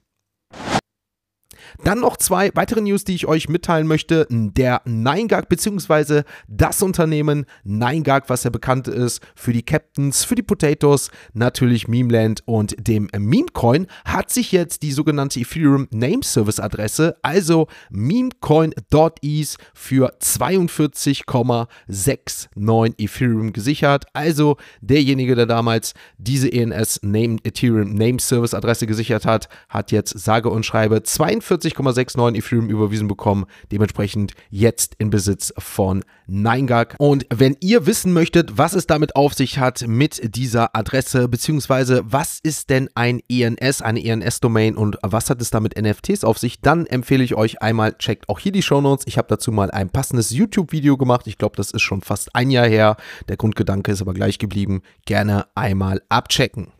Dann 1.83 1.99
noch 1.99 2.17
zwei 2.17 2.51
weitere 2.55 2.81
News, 2.81 3.03
die 3.03 3.15
ich 3.15 3.27
euch 3.27 3.49
mitteilen 3.49 3.87
möchte. 3.87 4.27
Der 4.29 4.81
NineGag 4.85 5.49
bzw. 5.49 6.23
das 6.47 6.81
Unternehmen 6.81 7.45
NineGag, 7.63 8.23
was 8.27 8.43
ja 8.43 8.49
bekannt 8.49 8.87
ist 8.87 9.21
für 9.35 9.53
die 9.53 9.63
Captains, 9.63 10.23
für 10.23 10.35
die 10.35 10.43
Potatoes, 10.43 11.09
natürlich 11.33 11.87
Memeland 11.87 12.41
und 12.45 12.75
dem 12.79 13.09
Memecoin, 13.17 13.87
hat 14.05 14.29
sich 14.29 14.51
jetzt 14.51 14.83
die 14.83 14.91
sogenannte 14.91 15.39
Ethereum 15.39 15.87
Name 15.91 16.23
Service 16.23 16.59
Adresse, 16.59 17.15
also 17.21 17.67
memecoin.ease 17.89 19.57
für 19.73 20.13
42,69 20.19 22.93
Ethereum 22.97 23.53
gesichert. 23.53 24.05
Also 24.13 24.57
derjenige, 24.81 25.35
der 25.35 25.45
damals 25.45 25.93
diese 26.17 26.51
ENS 26.51 26.99
Name, 27.03 27.37
Ethereum 27.43 27.93
Name 27.93 28.19
Service 28.19 28.53
Adresse 28.53 28.85
gesichert 28.87 29.25
hat, 29.25 29.47
hat 29.69 29.91
jetzt 29.91 30.19
sage 30.19 30.49
und 30.49 30.65
schreibe 30.65 31.03
42 31.03 31.62
40,69 31.63 32.37
Ethereum 32.37 32.69
überwiesen 32.69 33.07
bekommen. 33.07 33.45
Dementsprechend 33.71 34.33
jetzt 34.49 34.95
in 34.97 35.09
Besitz 35.09 35.53
von 35.57 36.03
9gag. 36.29 36.95
Und 36.97 37.25
wenn 37.33 37.57
ihr 37.59 37.85
wissen 37.85 38.13
möchtet, 38.13 38.57
was 38.57 38.73
es 38.73 38.87
damit 38.87 39.15
auf 39.15 39.33
sich 39.33 39.59
hat 39.59 39.85
mit 39.87 40.35
dieser 40.35 40.75
Adresse, 40.75 41.27
beziehungsweise 41.27 42.03
was 42.05 42.39
ist 42.41 42.69
denn 42.69 42.89
ein 42.95 43.21
ENS, 43.29 43.81
eine 43.81 44.03
ENS-Domain 44.03 44.75
und 44.75 44.97
was 45.01 45.29
hat 45.29 45.41
es 45.41 45.49
da 45.49 45.59
mit 45.59 45.79
NFTs 45.79 46.23
auf 46.23 46.37
sich, 46.37 46.61
dann 46.61 46.85
empfehle 46.85 47.23
ich 47.23 47.35
euch 47.35 47.61
einmal, 47.61 47.93
checkt 47.97 48.29
auch 48.29 48.39
hier 48.39 48.51
die 48.51 48.61
Shownotes. 48.61 49.07
Ich 49.07 49.17
habe 49.17 49.27
dazu 49.27 49.51
mal 49.51 49.71
ein 49.71 49.89
passendes 49.89 50.31
YouTube-Video 50.31 50.97
gemacht. 50.97 51.27
Ich 51.27 51.37
glaube, 51.37 51.55
das 51.55 51.71
ist 51.71 51.81
schon 51.81 52.01
fast 52.01 52.35
ein 52.35 52.49
Jahr 52.49 52.67
her. 52.67 52.97
Der 53.27 53.37
Grundgedanke 53.37 53.91
ist 53.91 54.01
aber 54.01 54.13
gleich 54.13 54.39
geblieben. 54.39 54.81
Gerne 55.05 55.47
einmal 55.55 56.01
abchecken. 56.09 56.71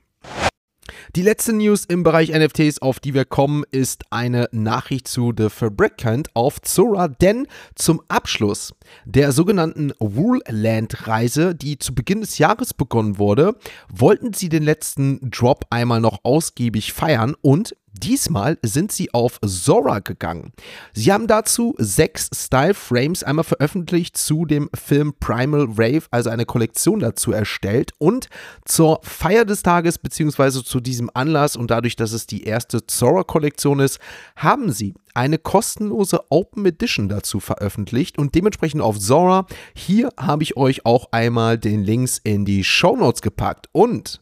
Die 1.15 1.21
letzte 1.21 1.53
News 1.53 1.85
im 1.85 2.03
Bereich 2.03 2.29
NFTs, 2.29 2.81
auf 2.81 2.99
die 2.99 3.13
wir 3.13 3.25
kommen, 3.25 3.63
ist 3.71 4.03
eine 4.09 4.49
Nachricht 4.51 5.07
zu 5.07 5.33
The 5.35 5.49
Fabricant 5.49 6.29
auf 6.33 6.61
Zora, 6.61 7.07
denn 7.07 7.47
zum 7.75 8.01
Abschluss 8.07 8.73
der 9.05 9.31
sogenannten 9.31 9.93
Woolland-Reise, 9.99 11.55
die 11.55 11.77
zu 11.79 11.93
Beginn 11.95 12.21
des 12.21 12.37
Jahres 12.37 12.73
begonnen 12.73 13.17
wurde, 13.17 13.55
wollten 13.89 14.33
sie 14.33 14.49
den 14.49 14.63
letzten 14.63 15.29
Drop 15.29 15.65
einmal 15.69 16.01
noch 16.01 16.19
ausgiebig 16.23 16.93
feiern 16.93 17.35
und 17.41 17.75
Diesmal 17.95 18.57
sind 18.63 18.91
sie 18.91 19.13
auf 19.13 19.39
Zora 19.45 19.99
gegangen. 19.99 20.51
Sie 20.93 21.13
haben 21.13 21.27
dazu 21.27 21.75
sechs 21.77 22.27
Style 22.33 22.73
Frames 22.73 23.23
einmal 23.23 23.43
veröffentlicht 23.43 24.17
zu 24.17 24.45
dem 24.45 24.69
Film 24.73 25.13
Primal 25.19 25.67
Rave, 25.69 26.03
also 26.09 26.31
eine 26.31 26.45
Kollektion 26.45 26.99
dazu 26.99 27.31
erstellt. 27.31 27.91
Und 27.99 28.29
zur 28.65 28.99
Feier 29.03 29.45
des 29.45 29.61
Tages, 29.61 29.99
beziehungsweise 29.99 30.63
zu 30.63 30.79
diesem 30.79 31.11
Anlass 31.13 31.55
und 31.55 31.69
dadurch, 31.69 31.95
dass 31.95 32.13
es 32.13 32.25
die 32.25 32.43
erste 32.45 32.87
Zora-Kollektion 32.87 33.79
ist, 33.79 33.99
haben 34.35 34.71
sie 34.71 34.95
eine 35.13 35.37
kostenlose 35.37 36.21
Open 36.29 36.65
Edition 36.65 37.09
dazu 37.09 37.39
veröffentlicht 37.39 38.17
und 38.17 38.35
dementsprechend 38.35 38.81
auf 38.81 38.99
Zora. 38.99 39.45
Hier 39.75 40.09
habe 40.17 40.43
ich 40.43 40.57
euch 40.57 40.85
auch 40.85 41.09
einmal 41.11 41.57
den 41.57 41.83
Links 41.83 42.19
in 42.23 42.45
die 42.45 42.63
Show 42.63 42.95
Notes 42.95 43.21
gepackt. 43.21 43.69
Und 43.71 44.21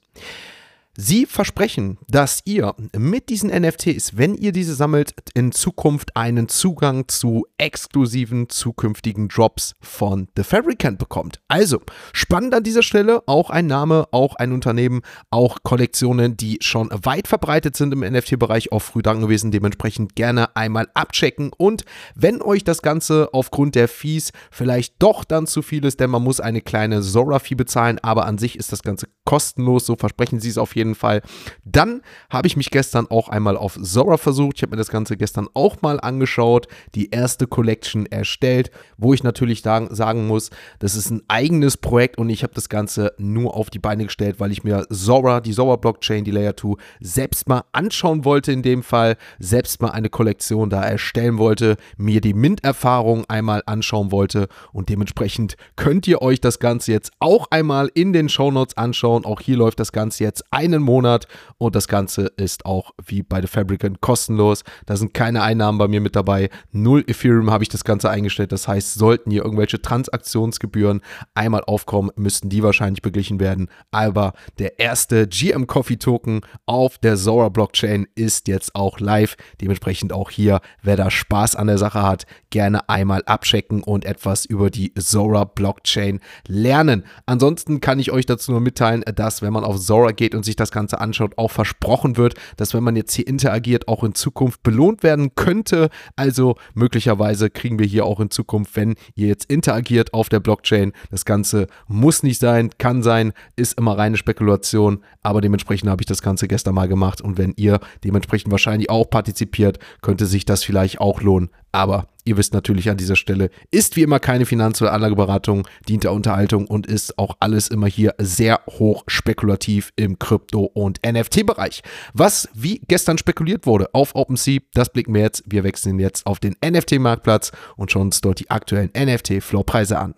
Sie 1.03 1.25
versprechen, 1.25 1.97
dass 2.07 2.41
ihr 2.45 2.75
mit 2.95 3.29
diesen 3.29 3.49
NFTs, 3.49 4.17
wenn 4.17 4.35
ihr 4.35 4.51
diese 4.51 4.75
sammelt, 4.75 5.15
in 5.33 5.51
Zukunft 5.51 6.15
einen 6.15 6.47
Zugang 6.47 7.07
zu 7.07 7.47
exklusiven 7.57 8.49
zukünftigen 8.49 9.27
Drops 9.27 9.73
von 9.81 10.27
The 10.35 10.43
Fabricant 10.43 10.99
bekommt. 10.99 11.39
Also, 11.47 11.81
spannend 12.13 12.53
an 12.53 12.63
dieser 12.63 12.83
Stelle, 12.83 13.23
auch 13.25 13.49
ein 13.49 13.65
Name, 13.65 14.09
auch 14.11 14.35
ein 14.35 14.51
Unternehmen, 14.51 15.01
auch 15.31 15.57
Kollektionen, 15.63 16.37
die 16.37 16.59
schon 16.61 16.91
weit 16.91 17.27
verbreitet 17.27 17.75
sind 17.75 17.93
im 17.93 18.01
NFT-Bereich, 18.01 18.71
auch 18.71 18.83
früh 18.83 19.01
dran 19.01 19.21
gewesen, 19.21 19.49
dementsprechend 19.49 20.15
gerne 20.15 20.55
einmal 20.55 20.87
abchecken 20.93 21.51
und 21.57 21.83
wenn 22.13 22.43
euch 22.43 22.63
das 22.63 22.83
Ganze 22.83 23.29
aufgrund 23.33 23.73
der 23.73 23.87
Fees 23.87 24.33
vielleicht 24.51 24.93
doch 24.99 25.23
dann 25.23 25.47
zu 25.47 25.63
viel 25.63 25.83
ist, 25.83 25.99
denn 25.99 26.11
man 26.11 26.21
muss 26.21 26.39
eine 26.39 26.61
kleine 26.61 27.01
Zora-Fee 27.01 27.55
bezahlen, 27.55 27.97
aber 28.03 28.27
an 28.27 28.37
sich 28.37 28.55
ist 28.55 28.71
das 28.71 28.83
Ganze 28.83 29.07
kostenlos, 29.25 29.87
so 29.87 29.95
versprechen 29.95 30.39
sie 30.39 30.49
es 30.49 30.59
auf 30.59 30.75
jeden 30.75 30.90
jeden 30.91 30.99
Fall. 30.99 31.21
Dann 31.65 32.01
habe 32.29 32.47
ich 32.47 32.57
mich 32.57 32.69
gestern 32.69 33.07
auch 33.09 33.29
einmal 33.29 33.57
auf 33.57 33.77
Zora 33.81 34.17
versucht. 34.17 34.57
Ich 34.57 34.61
habe 34.63 34.71
mir 34.71 34.77
das 34.77 34.89
Ganze 34.89 35.17
gestern 35.17 35.47
auch 35.53 35.81
mal 35.81 35.99
angeschaut, 35.99 36.67
die 36.95 37.09
erste 37.09 37.47
Collection 37.47 38.05
erstellt, 38.05 38.71
wo 38.97 39.13
ich 39.13 39.23
natürlich 39.23 39.61
sagen 39.61 40.27
muss, 40.27 40.49
das 40.79 40.95
ist 40.95 41.09
ein 41.09 41.21
eigenes 41.27 41.77
Projekt 41.77 42.17
und 42.17 42.29
ich 42.29 42.43
habe 42.43 42.53
das 42.53 42.69
Ganze 42.69 43.13
nur 43.17 43.55
auf 43.55 43.69
die 43.69 43.79
Beine 43.79 44.05
gestellt, 44.05 44.39
weil 44.39 44.51
ich 44.51 44.63
mir 44.63 44.85
Zora, 44.89 45.41
die 45.41 45.53
Zora 45.53 45.77
Blockchain, 45.77 46.23
die 46.23 46.31
Layer 46.31 46.55
2, 46.55 46.75
selbst 46.99 47.47
mal 47.47 47.63
anschauen 47.71 48.25
wollte 48.25 48.51
in 48.51 48.61
dem 48.61 48.83
Fall, 48.83 49.17
selbst 49.39 49.81
mal 49.81 49.91
eine 49.91 50.09
Kollektion 50.09 50.69
da 50.69 50.83
erstellen 50.83 51.37
wollte, 51.37 51.77
mir 51.97 52.21
die 52.21 52.33
Mint-Erfahrung 52.33 53.25
einmal 53.29 53.63
anschauen 53.65 54.11
wollte 54.11 54.47
und 54.73 54.89
dementsprechend 54.89 55.55
könnt 55.75 56.07
ihr 56.07 56.21
euch 56.21 56.41
das 56.41 56.59
Ganze 56.59 56.91
jetzt 56.91 57.11
auch 57.19 57.47
einmal 57.51 57.89
in 57.93 58.13
den 58.13 58.29
Shownotes 58.29 58.77
anschauen. 58.77 59.25
Auch 59.25 59.39
hier 59.39 59.57
läuft 59.57 59.79
das 59.79 59.91
Ganze 59.91 60.23
jetzt 60.23 60.43
einen 60.73 60.83
Monat 60.83 61.27
und 61.57 61.75
das 61.75 61.87
Ganze 61.87 62.31
ist 62.37 62.65
auch 62.65 62.91
wie 63.05 63.23
bei 63.23 63.41
The 63.41 63.47
Fabricant 63.47 64.01
kostenlos. 64.01 64.63
Da 64.85 64.95
sind 64.95 65.13
keine 65.13 65.43
Einnahmen 65.43 65.77
bei 65.77 65.87
mir 65.87 66.01
mit 66.01 66.15
dabei. 66.15 66.49
Null 66.71 67.03
Ethereum 67.07 67.51
habe 67.51 67.63
ich 67.63 67.69
das 67.69 67.83
Ganze 67.83 68.09
eingestellt. 68.09 68.51
Das 68.51 68.67
heißt, 68.67 68.95
sollten 68.95 69.31
hier 69.31 69.43
irgendwelche 69.43 69.81
Transaktionsgebühren 69.81 71.01
einmal 71.35 71.63
aufkommen, 71.63 72.11
müssten 72.15 72.49
die 72.49 72.63
wahrscheinlich 72.63 73.01
beglichen 73.01 73.39
werden. 73.39 73.69
Aber 73.91 74.33
der 74.59 74.79
erste 74.79 75.27
GM 75.27 75.67
Coffee 75.67 75.97
Token 75.97 76.41
auf 76.65 76.97
der 76.97 77.15
Zora 77.17 77.49
Blockchain 77.49 78.07
ist 78.15 78.47
jetzt 78.47 78.75
auch 78.75 78.99
live. 78.99 79.35
Dementsprechend 79.59 80.13
auch 80.13 80.29
hier, 80.29 80.61
wer 80.81 80.95
da 80.95 81.11
Spaß 81.11 81.55
an 81.55 81.67
der 81.67 81.77
Sache 81.77 82.01
hat, 82.03 82.25
gerne 82.49 82.89
einmal 82.89 83.23
abchecken 83.25 83.83
und 83.83 84.05
etwas 84.05 84.45
über 84.45 84.69
die 84.69 84.93
Zora 84.95 85.43
Blockchain 85.43 86.19
lernen. 86.47 87.03
Ansonsten 87.25 87.81
kann 87.81 87.99
ich 87.99 88.11
euch 88.11 88.25
dazu 88.25 88.51
nur 88.51 88.61
mitteilen, 88.61 89.03
dass 89.15 89.41
wenn 89.41 89.53
man 89.53 89.63
auf 89.63 89.79
Zora 89.79 90.11
geht 90.11 90.35
und 90.35 90.43
sich 90.43 90.55
das 90.61 90.71
Ganze 90.71 91.01
anschaut, 91.01 91.37
auch 91.37 91.51
versprochen 91.51 92.17
wird, 92.17 92.35
dass 92.57 92.73
wenn 92.73 92.83
man 92.83 92.95
jetzt 92.95 93.13
hier 93.13 93.27
interagiert, 93.27 93.87
auch 93.87 94.03
in 94.03 94.15
Zukunft 94.15 94.63
belohnt 94.63 95.03
werden 95.03 95.35
könnte. 95.35 95.89
Also 96.15 96.55
möglicherweise 96.73 97.49
kriegen 97.49 97.79
wir 97.79 97.85
hier 97.85 98.05
auch 98.05 98.19
in 98.19 98.29
Zukunft, 98.29 98.75
wenn 98.75 98.95
ihr 99.15 99.27
jetzt 99.27 99.51
interagiert 99.51 100.13
auf 100.13 100.29
der 100.29 100.39
Blockchain, 100.39 100.93
das 101.09 101.25
Ganze 101.25 101.67
muss 101.87 102.23
nicht 102.23 102.39
sein, 102.39 102.69
kann 102.77 103.03
sein, 103.03 103.33
ist 103.55 103.77
immer 103.77 103.97
reine 103.97 104.17
Spekulation, 104.17 105.03
aber 105.21 105.41
dementsprechend 105.41 105.89
habe 105.89 106.01
ich 106.01 106.07
das 106.07 106.21
Ganze 106.21 106.47
gestern 106.47 106.75
mal 106.75 106.87
gemacht 106.87 107.21
und 107.21 107.37
wenn 107.37 107.53
ihr 107.57 107.79
dementsprechend 108.03 108.51
wahrscheinlich 108.51 108.89
auch 108.89 109.09
partizipiert, 109.09 109.79
könnte 110.01 110.25
sich 110.25 110.45
das 110.45 110.63
vielleicht 110.63 111.01
auch 111.01 111.21
lohnen. 111.21 111.49
Aber 111.71 112.07
ihr 112.25 112.37
wisst 112.37 112.53
natürlich 112.53 112.89
an 112.89 112.97
dieser 112.97 113.15
Stelle, 113.15 113.49
ist 113.71 113.95
wie 113.95 114.01
immer 114.01 114.19
keine 114.19 114.45
Finanz- 114.45 114.81
oder 114.81 114.93
Anlageberatung, 114.93 115.67
dient 115.87 116.03
der 116.03 116.13
Unterhaltung 116.13 116.67
und 116.67 116.85
ist 116.85 117.17
auch 117.17 117.37
alles 117.39 117.69
immer 117.69 117.87
hier 117.87 118.13
sehr 118.17 118.61
hoch 118.69 119.03
spekulativ 119.07 119.93
im 119.95 120.19
Krypto- 120.19 120.69
und 120.73 120.99
NFT-Bereich. 121.05 121.81
Was 122.13 122.49
wie 122.53 122.81
gestern 122.87 123.17
spekuliert 123.17 123.65
wurde 123.65 123.89
auf 123.93 124.15
OpenSea, 124.15 124.59
das 124.73 124.91
blicken 124.91 125.13
wir 125.13 125.21
jetzt. 125.21 125.43
Wir 125.45 125.63
wechseln 125.63 125.99
jetzt 125.99 126.25
auf 126.25 126.39
den 126.39 126.55
NFT-Marktplatz 126.63 127.51
und 127.77 127.91
schauen 127.91 128.07
uns 128.07 128.21
dort 128.21 128.39
die 128.39 128.49
aktuellen 128.49 128.91
NFT-Floorpreise 128.95 129.97
an. 129.97 130.13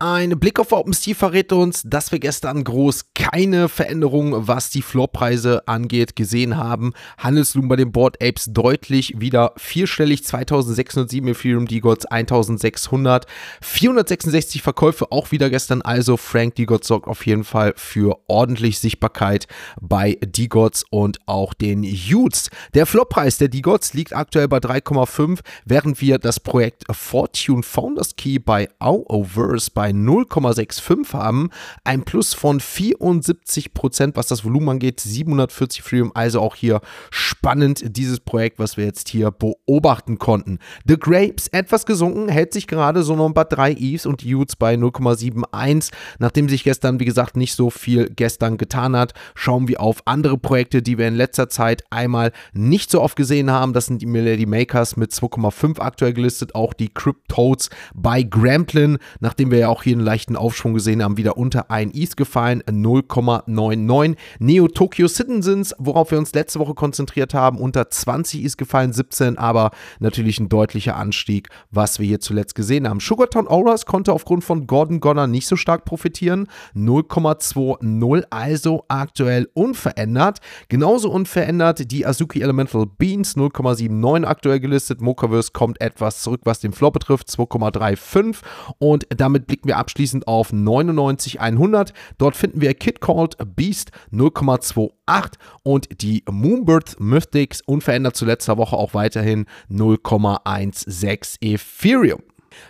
Ein 0.00 0.38
Blick 0.38 0.60
auf 0.60 0.70
OpenSea 0.70 1.12
verrät 1.12 1.52
uns, 1.52 1.82
dass 1.84 2.12
wir 2.12 2.20
gestern 2.20 2.62
groß 2.62 3.06
keine 3.16 3.68
Veränderung, 3.68 4.46
was 4.46 4.70
die 4.70 4.82
Floorpreise 4.82 5.66
angeht, 5.66 6.14
gesehen 6.14 6.56
haben. 6.56 6.92
Handelsvolumen 7.18 7.68
bei 7.68 7.74
den 7.74 7.90
Board 7.90 8.22
Apes 8.22 8.44
deutlich 8.52 9.14
wieder 9.18 9.54
vierstellig, 9.56 10.24
2607 10.24 11.28
Ethereum, 11.30 11.66
D-Gods 11.66 12.06
1600, 12.06 13.26
466 13.60 14.62
Verkäufe 14.62 15.10
auch 15.10 15.32
wieder 15.32 15.50
gestern, 15.50 15.82
also 15.82 16.16
Frank 16.16 16.54
D-Gods 16.54 16.86
sorgt 16.86 17.08
auf 17.08 17.26
jeden 17.26 17.42
Fall 17.42 17.72
für 17.74 18.20
ordentlich 18.28 18.78
Sichtbarkeit 18.78 19.48
bei 19.80 20.16
D-Gods 20.24 20.84
und 20.90 21.18
auch 21.26 21.54
den 21.54 21.82
Utes. 21.82 22.50
Der 22.72 22.86
Floorpreis 22.86 23.38
der 23.38 23.48
D-Gods 23.48 23.94
liegt 23.94 24.14
aktuell 24.14 24.46
bei 24.46 24.58
3,5, 24.58 25.40
während 25.64 26.00
wir 26.00 26.18
das 26.20 26.38
Projekt 26.38 26.84
Fortune 26.88 27.64
Founders 27.64 28.14
Key 28.14 28.38
bei 28.38 28.68
AOVerse 28.78 29.72
bei 29.74 29.87
bei 29.88 29.92
0,65 29.92 31.14
haben. 31.14 31.50
Ein 31.84 32.02
Plus 32.02 32.34
von 32.34 32.60
74 32.60 33.72
Prozent, 33.72 34.16
was 34.16 34.26
das 34.26 34.44
Volumen 34.44 34.68
angeht. 34.68 35.00
740 35.00 35.82
Freedom, 35.82 36.12
also 36.14 36.40
auch 36.40 36.54
hier 36.54 36.80
spannend 37.10 37.96
dieses 37.96 38.20
Projekt, 38.20 38.58
was 38.58 38.76
wir 38.76 38.84
jetzt 38.84 39.08
hier 39.08 39.30
beobachten 39.30 40.18
konnten. 40.18 40.58
The 40.86 40.98
Grapes 40.98 41.48
etwas 41.48 41.86
gesunken, 41.86 42.28
hält 42.28 42.52
sich 42.52 42.66
gerade 42.66 43.02
so 43.02 43.16
noch 43.16 43.30
bei 43.30 43.44
3 43.44 43.72
Eves 43.72 44.06
und 44.06 44.24
Utes 44.24 44.56
bei 44.56 44.74
0,71. 44.74 45.90
Nachdem 46.18 46.48
sich 46.48 46.64
gestern, 46.64 47.00
wie 47.00 47.04
gesagt, 47.04 47.36
nicht 47.36 47.54
so 47.54 47.70
viel 47.70 48.10
gestern 48.14 48.58
getan 48.58 48.96
hat, 48.96 49.14
schauen 49.34 49.68
wir 49.68 49.80
auf 49.80 50.02
andere 50.04 50.38
Projekte, 50.38 50.82
die 50.82 50.98
wir 50.98 51.08
in 51.08 51.14
letzter 51.14 51.48
Zeit 51.48 51.84
einmal 51.90 52.32
nicht 52.52 52.90
so 52.90 53.00
oft 53.00 53.16
gesehen 53.16 53.50
haben. 53.50 53.72
Das 53.72 53.86
sind 53.86 54.02
die 54.02 54.06
Milady 54.06 54.46
Makers 54.46 54.96
mit 54.96 55.12
2,5 55.12 55.80
aktuell 55.80 56.12
gelistet, 56.12 56.54
auch 56.54 56.74
die 56.74 56.88
Cryptodes 56.92 57.70
bei 57.94 58.22
Gramplin, 58.22 58.98
nachdem 59.20 59.50
wir 59.50 59.58
ja 59.58 59.68
auch 59.68 59.77
auch 59.78 59.84
hier 59.84 59.94
einen 59.94 60.04
leichten 60.04 60.34
Aufschwung 60.34 60.74
gesehen 60.74 61.02
haben, 61.02 61.16
wieder 61.16 61.36
unter 61.36 61.70
1 61.70 61.94
ETH 61.94 62.16
gefallen, 62.16 62.62
0,99. 62.62 64.16
Neo 64.40 64.66
Tokyo 64.66 65.06
Citizens, 65.06 65.72
worauf 65.78 66.10
wir 66.10 66.18
uns 66.18 66.34
letzte 66.34 66.58
Woche 66.58 66.74
konzentriert 66.74 67.32
haben, 67.32 67.58
unter 67.58 67.88
20 67.88 68.44
ETH 68.44 68.58
gefallen, 68.58 68.92
17, 68.92 69.38
aber 69.38 69.70
natürlich 70.00 70.40
ein 70.40 70.48
deutlicher 70.48 70.96
Anstieg, 70.96 71.48
was 71.70 72.00
wir 72.00 72.06
hier 72.06 72.18
zuletzt 72.18 72.56
gesehen 72.56 72.88
haben. 72.88 72.98
Sugartown 72.98 73.46
Auras 73.46 73.86
konnte 73.86 74.12
aufgrund 74.12 74.42
von 74.42 74.66
Gordon 74.66 74.98
Gonner 74.98 75.28
nicht 75.28 75.46
so 75.46 75.54
stark 75.54 75.84
profitieren, 75.84 76.48
0,20, 76.74 78.24
also 78.30 78.84
aktuell 78.88 79.48
unverändert. 79.54 80.38
Genauso 80.68 81.10
unverändert 81.10 81.92
die 81.92 82.04
Azuki 82.04 82.40
Elemental 82.40 82.86
Beans, 82.86 83.36
0,79 83.36 84.24
aktuell 84.24 84.58
gelistet. 84.58 85.00
Mokaverse 85.00 85.52
kommt 85.52 85.80
etwas 85.80 86.22
zurück, 86.22 86.40
was 86.44 86.58
den 86.58 86.72
Floor 86.72 86.90
betrifft, 86.90 87.28
2,35 87.28 88.38
und 88.78 89.06
damit 89.16 89.46
blicken 89.46 89.67
wir 89.68 89.76
abschließend 89.76 90.26
auf 90.26 90.52
99100. 90.52 91.92
Dort 92.18 92.36
finden 92.36 92.60
wir 92.60 92.74
Kid 92.74 93.00
Called 93.00 93.36
Beast 93.54 93.92
0,28 94.12 95.34
und 95.62 96.02
die 96.02 96.24
Moonbird 96.28 96.98
Mythics 96.98 97.60
unverändert 97.60 98.16
zu 98.16 98.24
letzter 98.24 98.56
Woche 98.56 98.76
auch 98.76 98.94
weiterhin 98.94 99.46
0,16 99.70 101.36
Ethereum. 101.40 102.22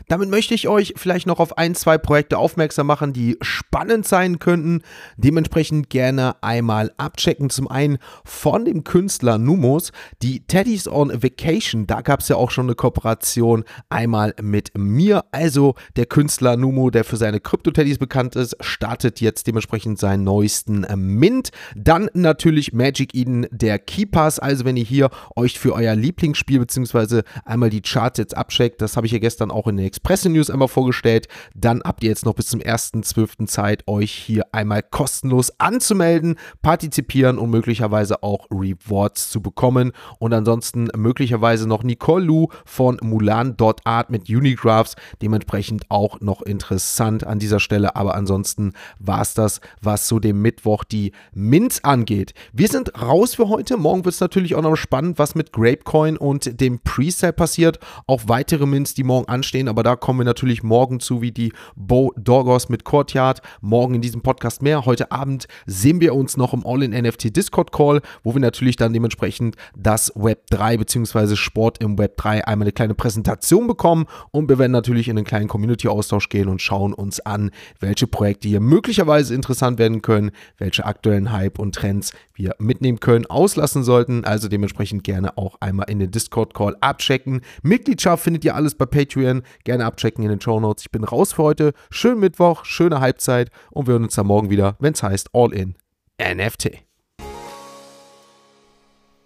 Damit 0.09 0.31
möchte 0.31 0.55
ich 0.55 0.68
euch 0.68 0.94
vielleicht 0.96 1.27
noch 1.27 1.40
auf 1.40 1.59
ein, 1.59 1.74
zwei 1.74 1.98
Projekte 1.98 2.38
aufmerksam 2.38 2.87
machen, 2.87 3.12
die 3.12 3.37
spannend 3.40 4.07
sein 4.07 4.38
könnten. 4.38 4.83
Dementsprechend 5.16 5.90
gerne 5.90 6.37
einmal 6.42 6.92
abchecken. 6.96 7.51
Zum 7.51 7.68
einen 7.68 7.98
von 8.24 8.64
dem 8.64 8.85
Künstler 8.85 9.38
Numos, 9.38 9.92
die 10.22 10.40
Teddy's 10.46 10.88
on 10.88 11.22
Vacation. 11.22 11.87
Da 11.87 12.01
gab 12.01 12.20
es 12.20 12.29
ja 12.29 12.37
auch 12.37 12.51
schon 12.51 12.66
eine 12.66 12.74
Kooperation 12.74 13.64
einmal 13.88 14.35
mit 14.40 14.77
mir. 14.77 15.24
Also 15.33 15.74
der 15.96 16.07
Künstler 16.07 16.57
Numo, 16.57 16.90
der 16.90 17.05
für 17.05 17.16
seine 17.16 17.40
Krypto-Teddys 17.40 17.98
bekannt 17.98 18.37
ist, 18.37 18.57
startet 18.61 19.20
jetzt 19.20 19.46
dementsprechend 19.46 19.98
seinen 19.98 20.24
neuesten 20.24 20.87
Mint. 20.96 21.51
Dann 21.74 22.11
natürlich 22.14 22.72
Magic 22.72 23.14
Eden, 23.14 23.46
der 23.51 23.79
Keepers. 23.79 24.38
Also 24.38 24.64
wenn 24.64 24.77
ihr 24.77 24.85
hier 24.85 25.11
euch 25.37 25.59
für 25.59 25.74
euer 25.74 25.94
Lieblingsspiel 25.94 26.61
bzw. 26.61 27.22
einmal 27.44 27.70
die 27.70 27.83
Charts 27.83 28.18
jetzt 28.18 28.37
abcheckt, 28.37 28.83
das 28.83 28.96
habe 28.96 29.07
ich 29.07 29.12
ja 29.12 29.18
gestern 29.18 29.51
auch 29.51 29.66
in 29.66 29.78
den 29.79 29.87
Express 29.87 30.25
News 30.27 30.51
einmal 30.51 30.69
vorgestellt. 30.69 31.29
Dann 31.55 31.83
habt 31.85 32.03
ihr 32.03 32.11
jetzt 32.11 32.25
noch 32.25 32.35
bis 32.35 32.49
zum 32.49 32.61
1.12. 32.61 33.47
Zeit, 33.47 33.87
euch 33.87 34.12
hier 34.12 34.47
einmal 34.53 34.83
kostenlos 34.83 35.53
anzumelden, 35.59 36.37
partizipieren 36.62 37.38
und 37.38 37.51
möglicherweise 37.51 38.23
auch 38.23 38.47
Rewards 38.51 39.31
zu 39.31 39.41
bekommen. 39.41 39.93
Und 40.19 40.33
ansonsten 40.33 40.88
möglicherweise 40.97 41.69
noch 41.69 41.83
Nicole 41.83 42.25
Lu 42.25 42.49
von 42.64 42.99
Mulan.art 43.03 44.11
mit 44.11 44.29
Unigraphs. 44.29 44.97
Dementsprechend 45.23 45.85
auch 45.88 46.21
noch 46.21 46.43
interessant 46.43 47.25
an 47.25 47.38
dieser 47.38 47.61
Stelle. 47.61 47.97
Aber 47.97 48.14
ansonsten 48.14 48.73
war 48.99 49.23
es 49.23 49.35
das, 49.35 49.61
was 49.81 50.09
so 50.09 50.19
dem 50.19 50.43
Mittwoch 50.43 50.85
die 50.85 51.12
Mints 51.33 51.85
angeht. 51.85 52.35
Wir 52.53 52.69
sind 52.69 53.01
raus 53.01 53.35
für 53.35 53.49
heute. 53.49 53.77
Morgen 53.77 54.05
wird 54.05 54.14
es 54.14 54.21
natürlich 54.21 54.55
auch 54.55 54.62
noch 54.62 54.77
spannend, 54.77 55.19
was 55.19 55.35
mit 55.35 55.53
Grapecoin 55.53 56.17
und 56.17 56.61
dem 56.61 56.81
Presale 56.81 57.33
passiert. 57.33 57.79
Auch 58.07 58.23
weitere 58.27 58.67
Mints, 58.67 58.95
die 58.95 59.05
morgen 59.05 59.29
anstehen 59.29 59.68
aber 59.69 59.83
da 59.83 59.97
kommen 59.97 60.21
wir 60.21 60.25
natürlich 60.25 60.63
morgen 60.63 61.01
zu, 61.01 61.23
wie 61.23 61.33
die 61.33 61.53
Bo 61.77 62.13
Dorgos 62.17 62.69
mit 62.69 62.85
Courtyard. 62.85 63.41
Morgen 63.61 63.95
in 63.95 64.01
diesem 64.01 64.23
Podcast 64.23 64.63
mehr. 64.63 64.85
Heute 64.85 65.13
Abend 65.13 65.47
sehen 65.67 66.01
wir 66.01 66.15
uns 66.15 66.37
noch 66.37 66.53
im 66.53 66.67
All-in-NFT 66.67 67.37
Discord 67.37 67.73
Call, 67.73 68.01
wo 68.23 68.35
wir 68.35 68.41
natürlich 68.41 68.77
dann 68.77 68.93
dementsprechend 68.93 69.57
das 69.77 70.13
Web 70.15 70.47
3 70.51 70.79
bzw. 70.79 71.37
Sport 71.37 71.79
im 71.83 71.99
Web 71.99 72.17
3 72.17 72.47
einmal 72.47 72.67
eine 72.67 72.73
kleine 72.73 72.95
Präsentation 72.95 73.67
bekommen 73.67 74.07
und 74.31 74.49
wir 74.49 74.59
werden 74.59 74.73
natürlich 74.73 75.09
in 75.09 75.17
einen 75.17 75.27
kleinen 75.27 75.49
Community-Austausch 75.49 76.29
gehen 76.29 76.49
und 76.49 76.63
schauen 76.63 76.93
uns 76.93 77.21
an, 77.21 77.51
welche 77.81 78.07
Projekte 78.07 78.49
hier 78.49 78.61
möglicherweise 78.61 79.35
interessant 79.35 79.79
werden 79.79 80.03
können, 80.03 80.31
welche 80.59 80.85
aktuellen 80.85 81.33
Hype 81.33 81.59
und 81.59 81.75
Trends 81.75 82.13
wir 82.35 82.55
mitnehmen 82.59 83.01
können, 83.01 83.27
auslassen 83.27 83.83
sollten. 83.83 84.25
Also 84.25 84.49
dementsprechend 84.49 85.05
gerne 85.05 85.37
auch 85.37 85.57
einmal 85.61 85.91
in 85.91 85.99
den 85.99 86.11
Discord-Call 86.11 86.77
abchecken. 86.81 87.43
Mitgliedschaft 87.63 88.25
findet 88.25 88.45
ihr 88.45 88.55
alles 88.55 88.75
bei 88.75 88.87
Patreon. 88.87 89.43
Gerne 89.64 89.85
abchecken 89.85 90.25
in 90.25 90.31
den 90.31 90.40
Show 90.40 90.61
Notes. 90.61 90.85
Ich 90.85 90.90
bin 90.90 91.05
raus 91.05 91.33
für 91.33 91.42
heute. 91.42 91.73
Schönen 91.90 92.21
Mittwoch, 92.21 92.64
schöne 92.64 93.01
Halbzeit 93.01 93.51
und 93.71 93.87
wir 93.87 93.92
hören 93.92 94.05
uns 94.05 94.14
dann 94.14 94.27
morgen 94.27 94.51
wieder, 94.51 94.77
wenn 94.79 94.94
es 94.94 95.03
heißt 95.03 95.31
All 95.33 95.53
in 95.53 95.77
NFT. 96.21 96.88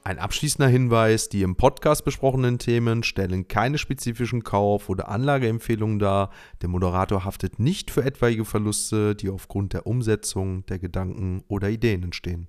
Ein 0.05 0.19
abschließender 0.19 0.69
Hinweis, 0.69 1.29
die 1.29 1.43
im 1.43 1.55
Podcast 1.55 2.05
besprochenen 2.05 2.59
Themen 2.59 3.05
stellen 3.05 3.47
keine 3.47 3.79
spezifischen 3.79 4.43
Kauf- 4.43 4.89
oder 4.89 5.09
Anlageempfehlungen 5.09 6.01
dar. 6.01 6.31
Der 6.61 6.69
Moderator 6.69 7.25
haftet 7.25 7.61
nicht 7.61 7.93
für 7.93 8.05
etwaige 8.05 8.45
Verluste, 8.45 9.15
die 9.15 9.31
aufgrund 9.31 9.75
der 9.75 9.87
Umsetzung 9.87 10.67
der 10.67 10.81
Gedanken 10.81 11.45
oder 11.47 11.71
Ideen 11.71 12.03
entstehen. 12.03 12.49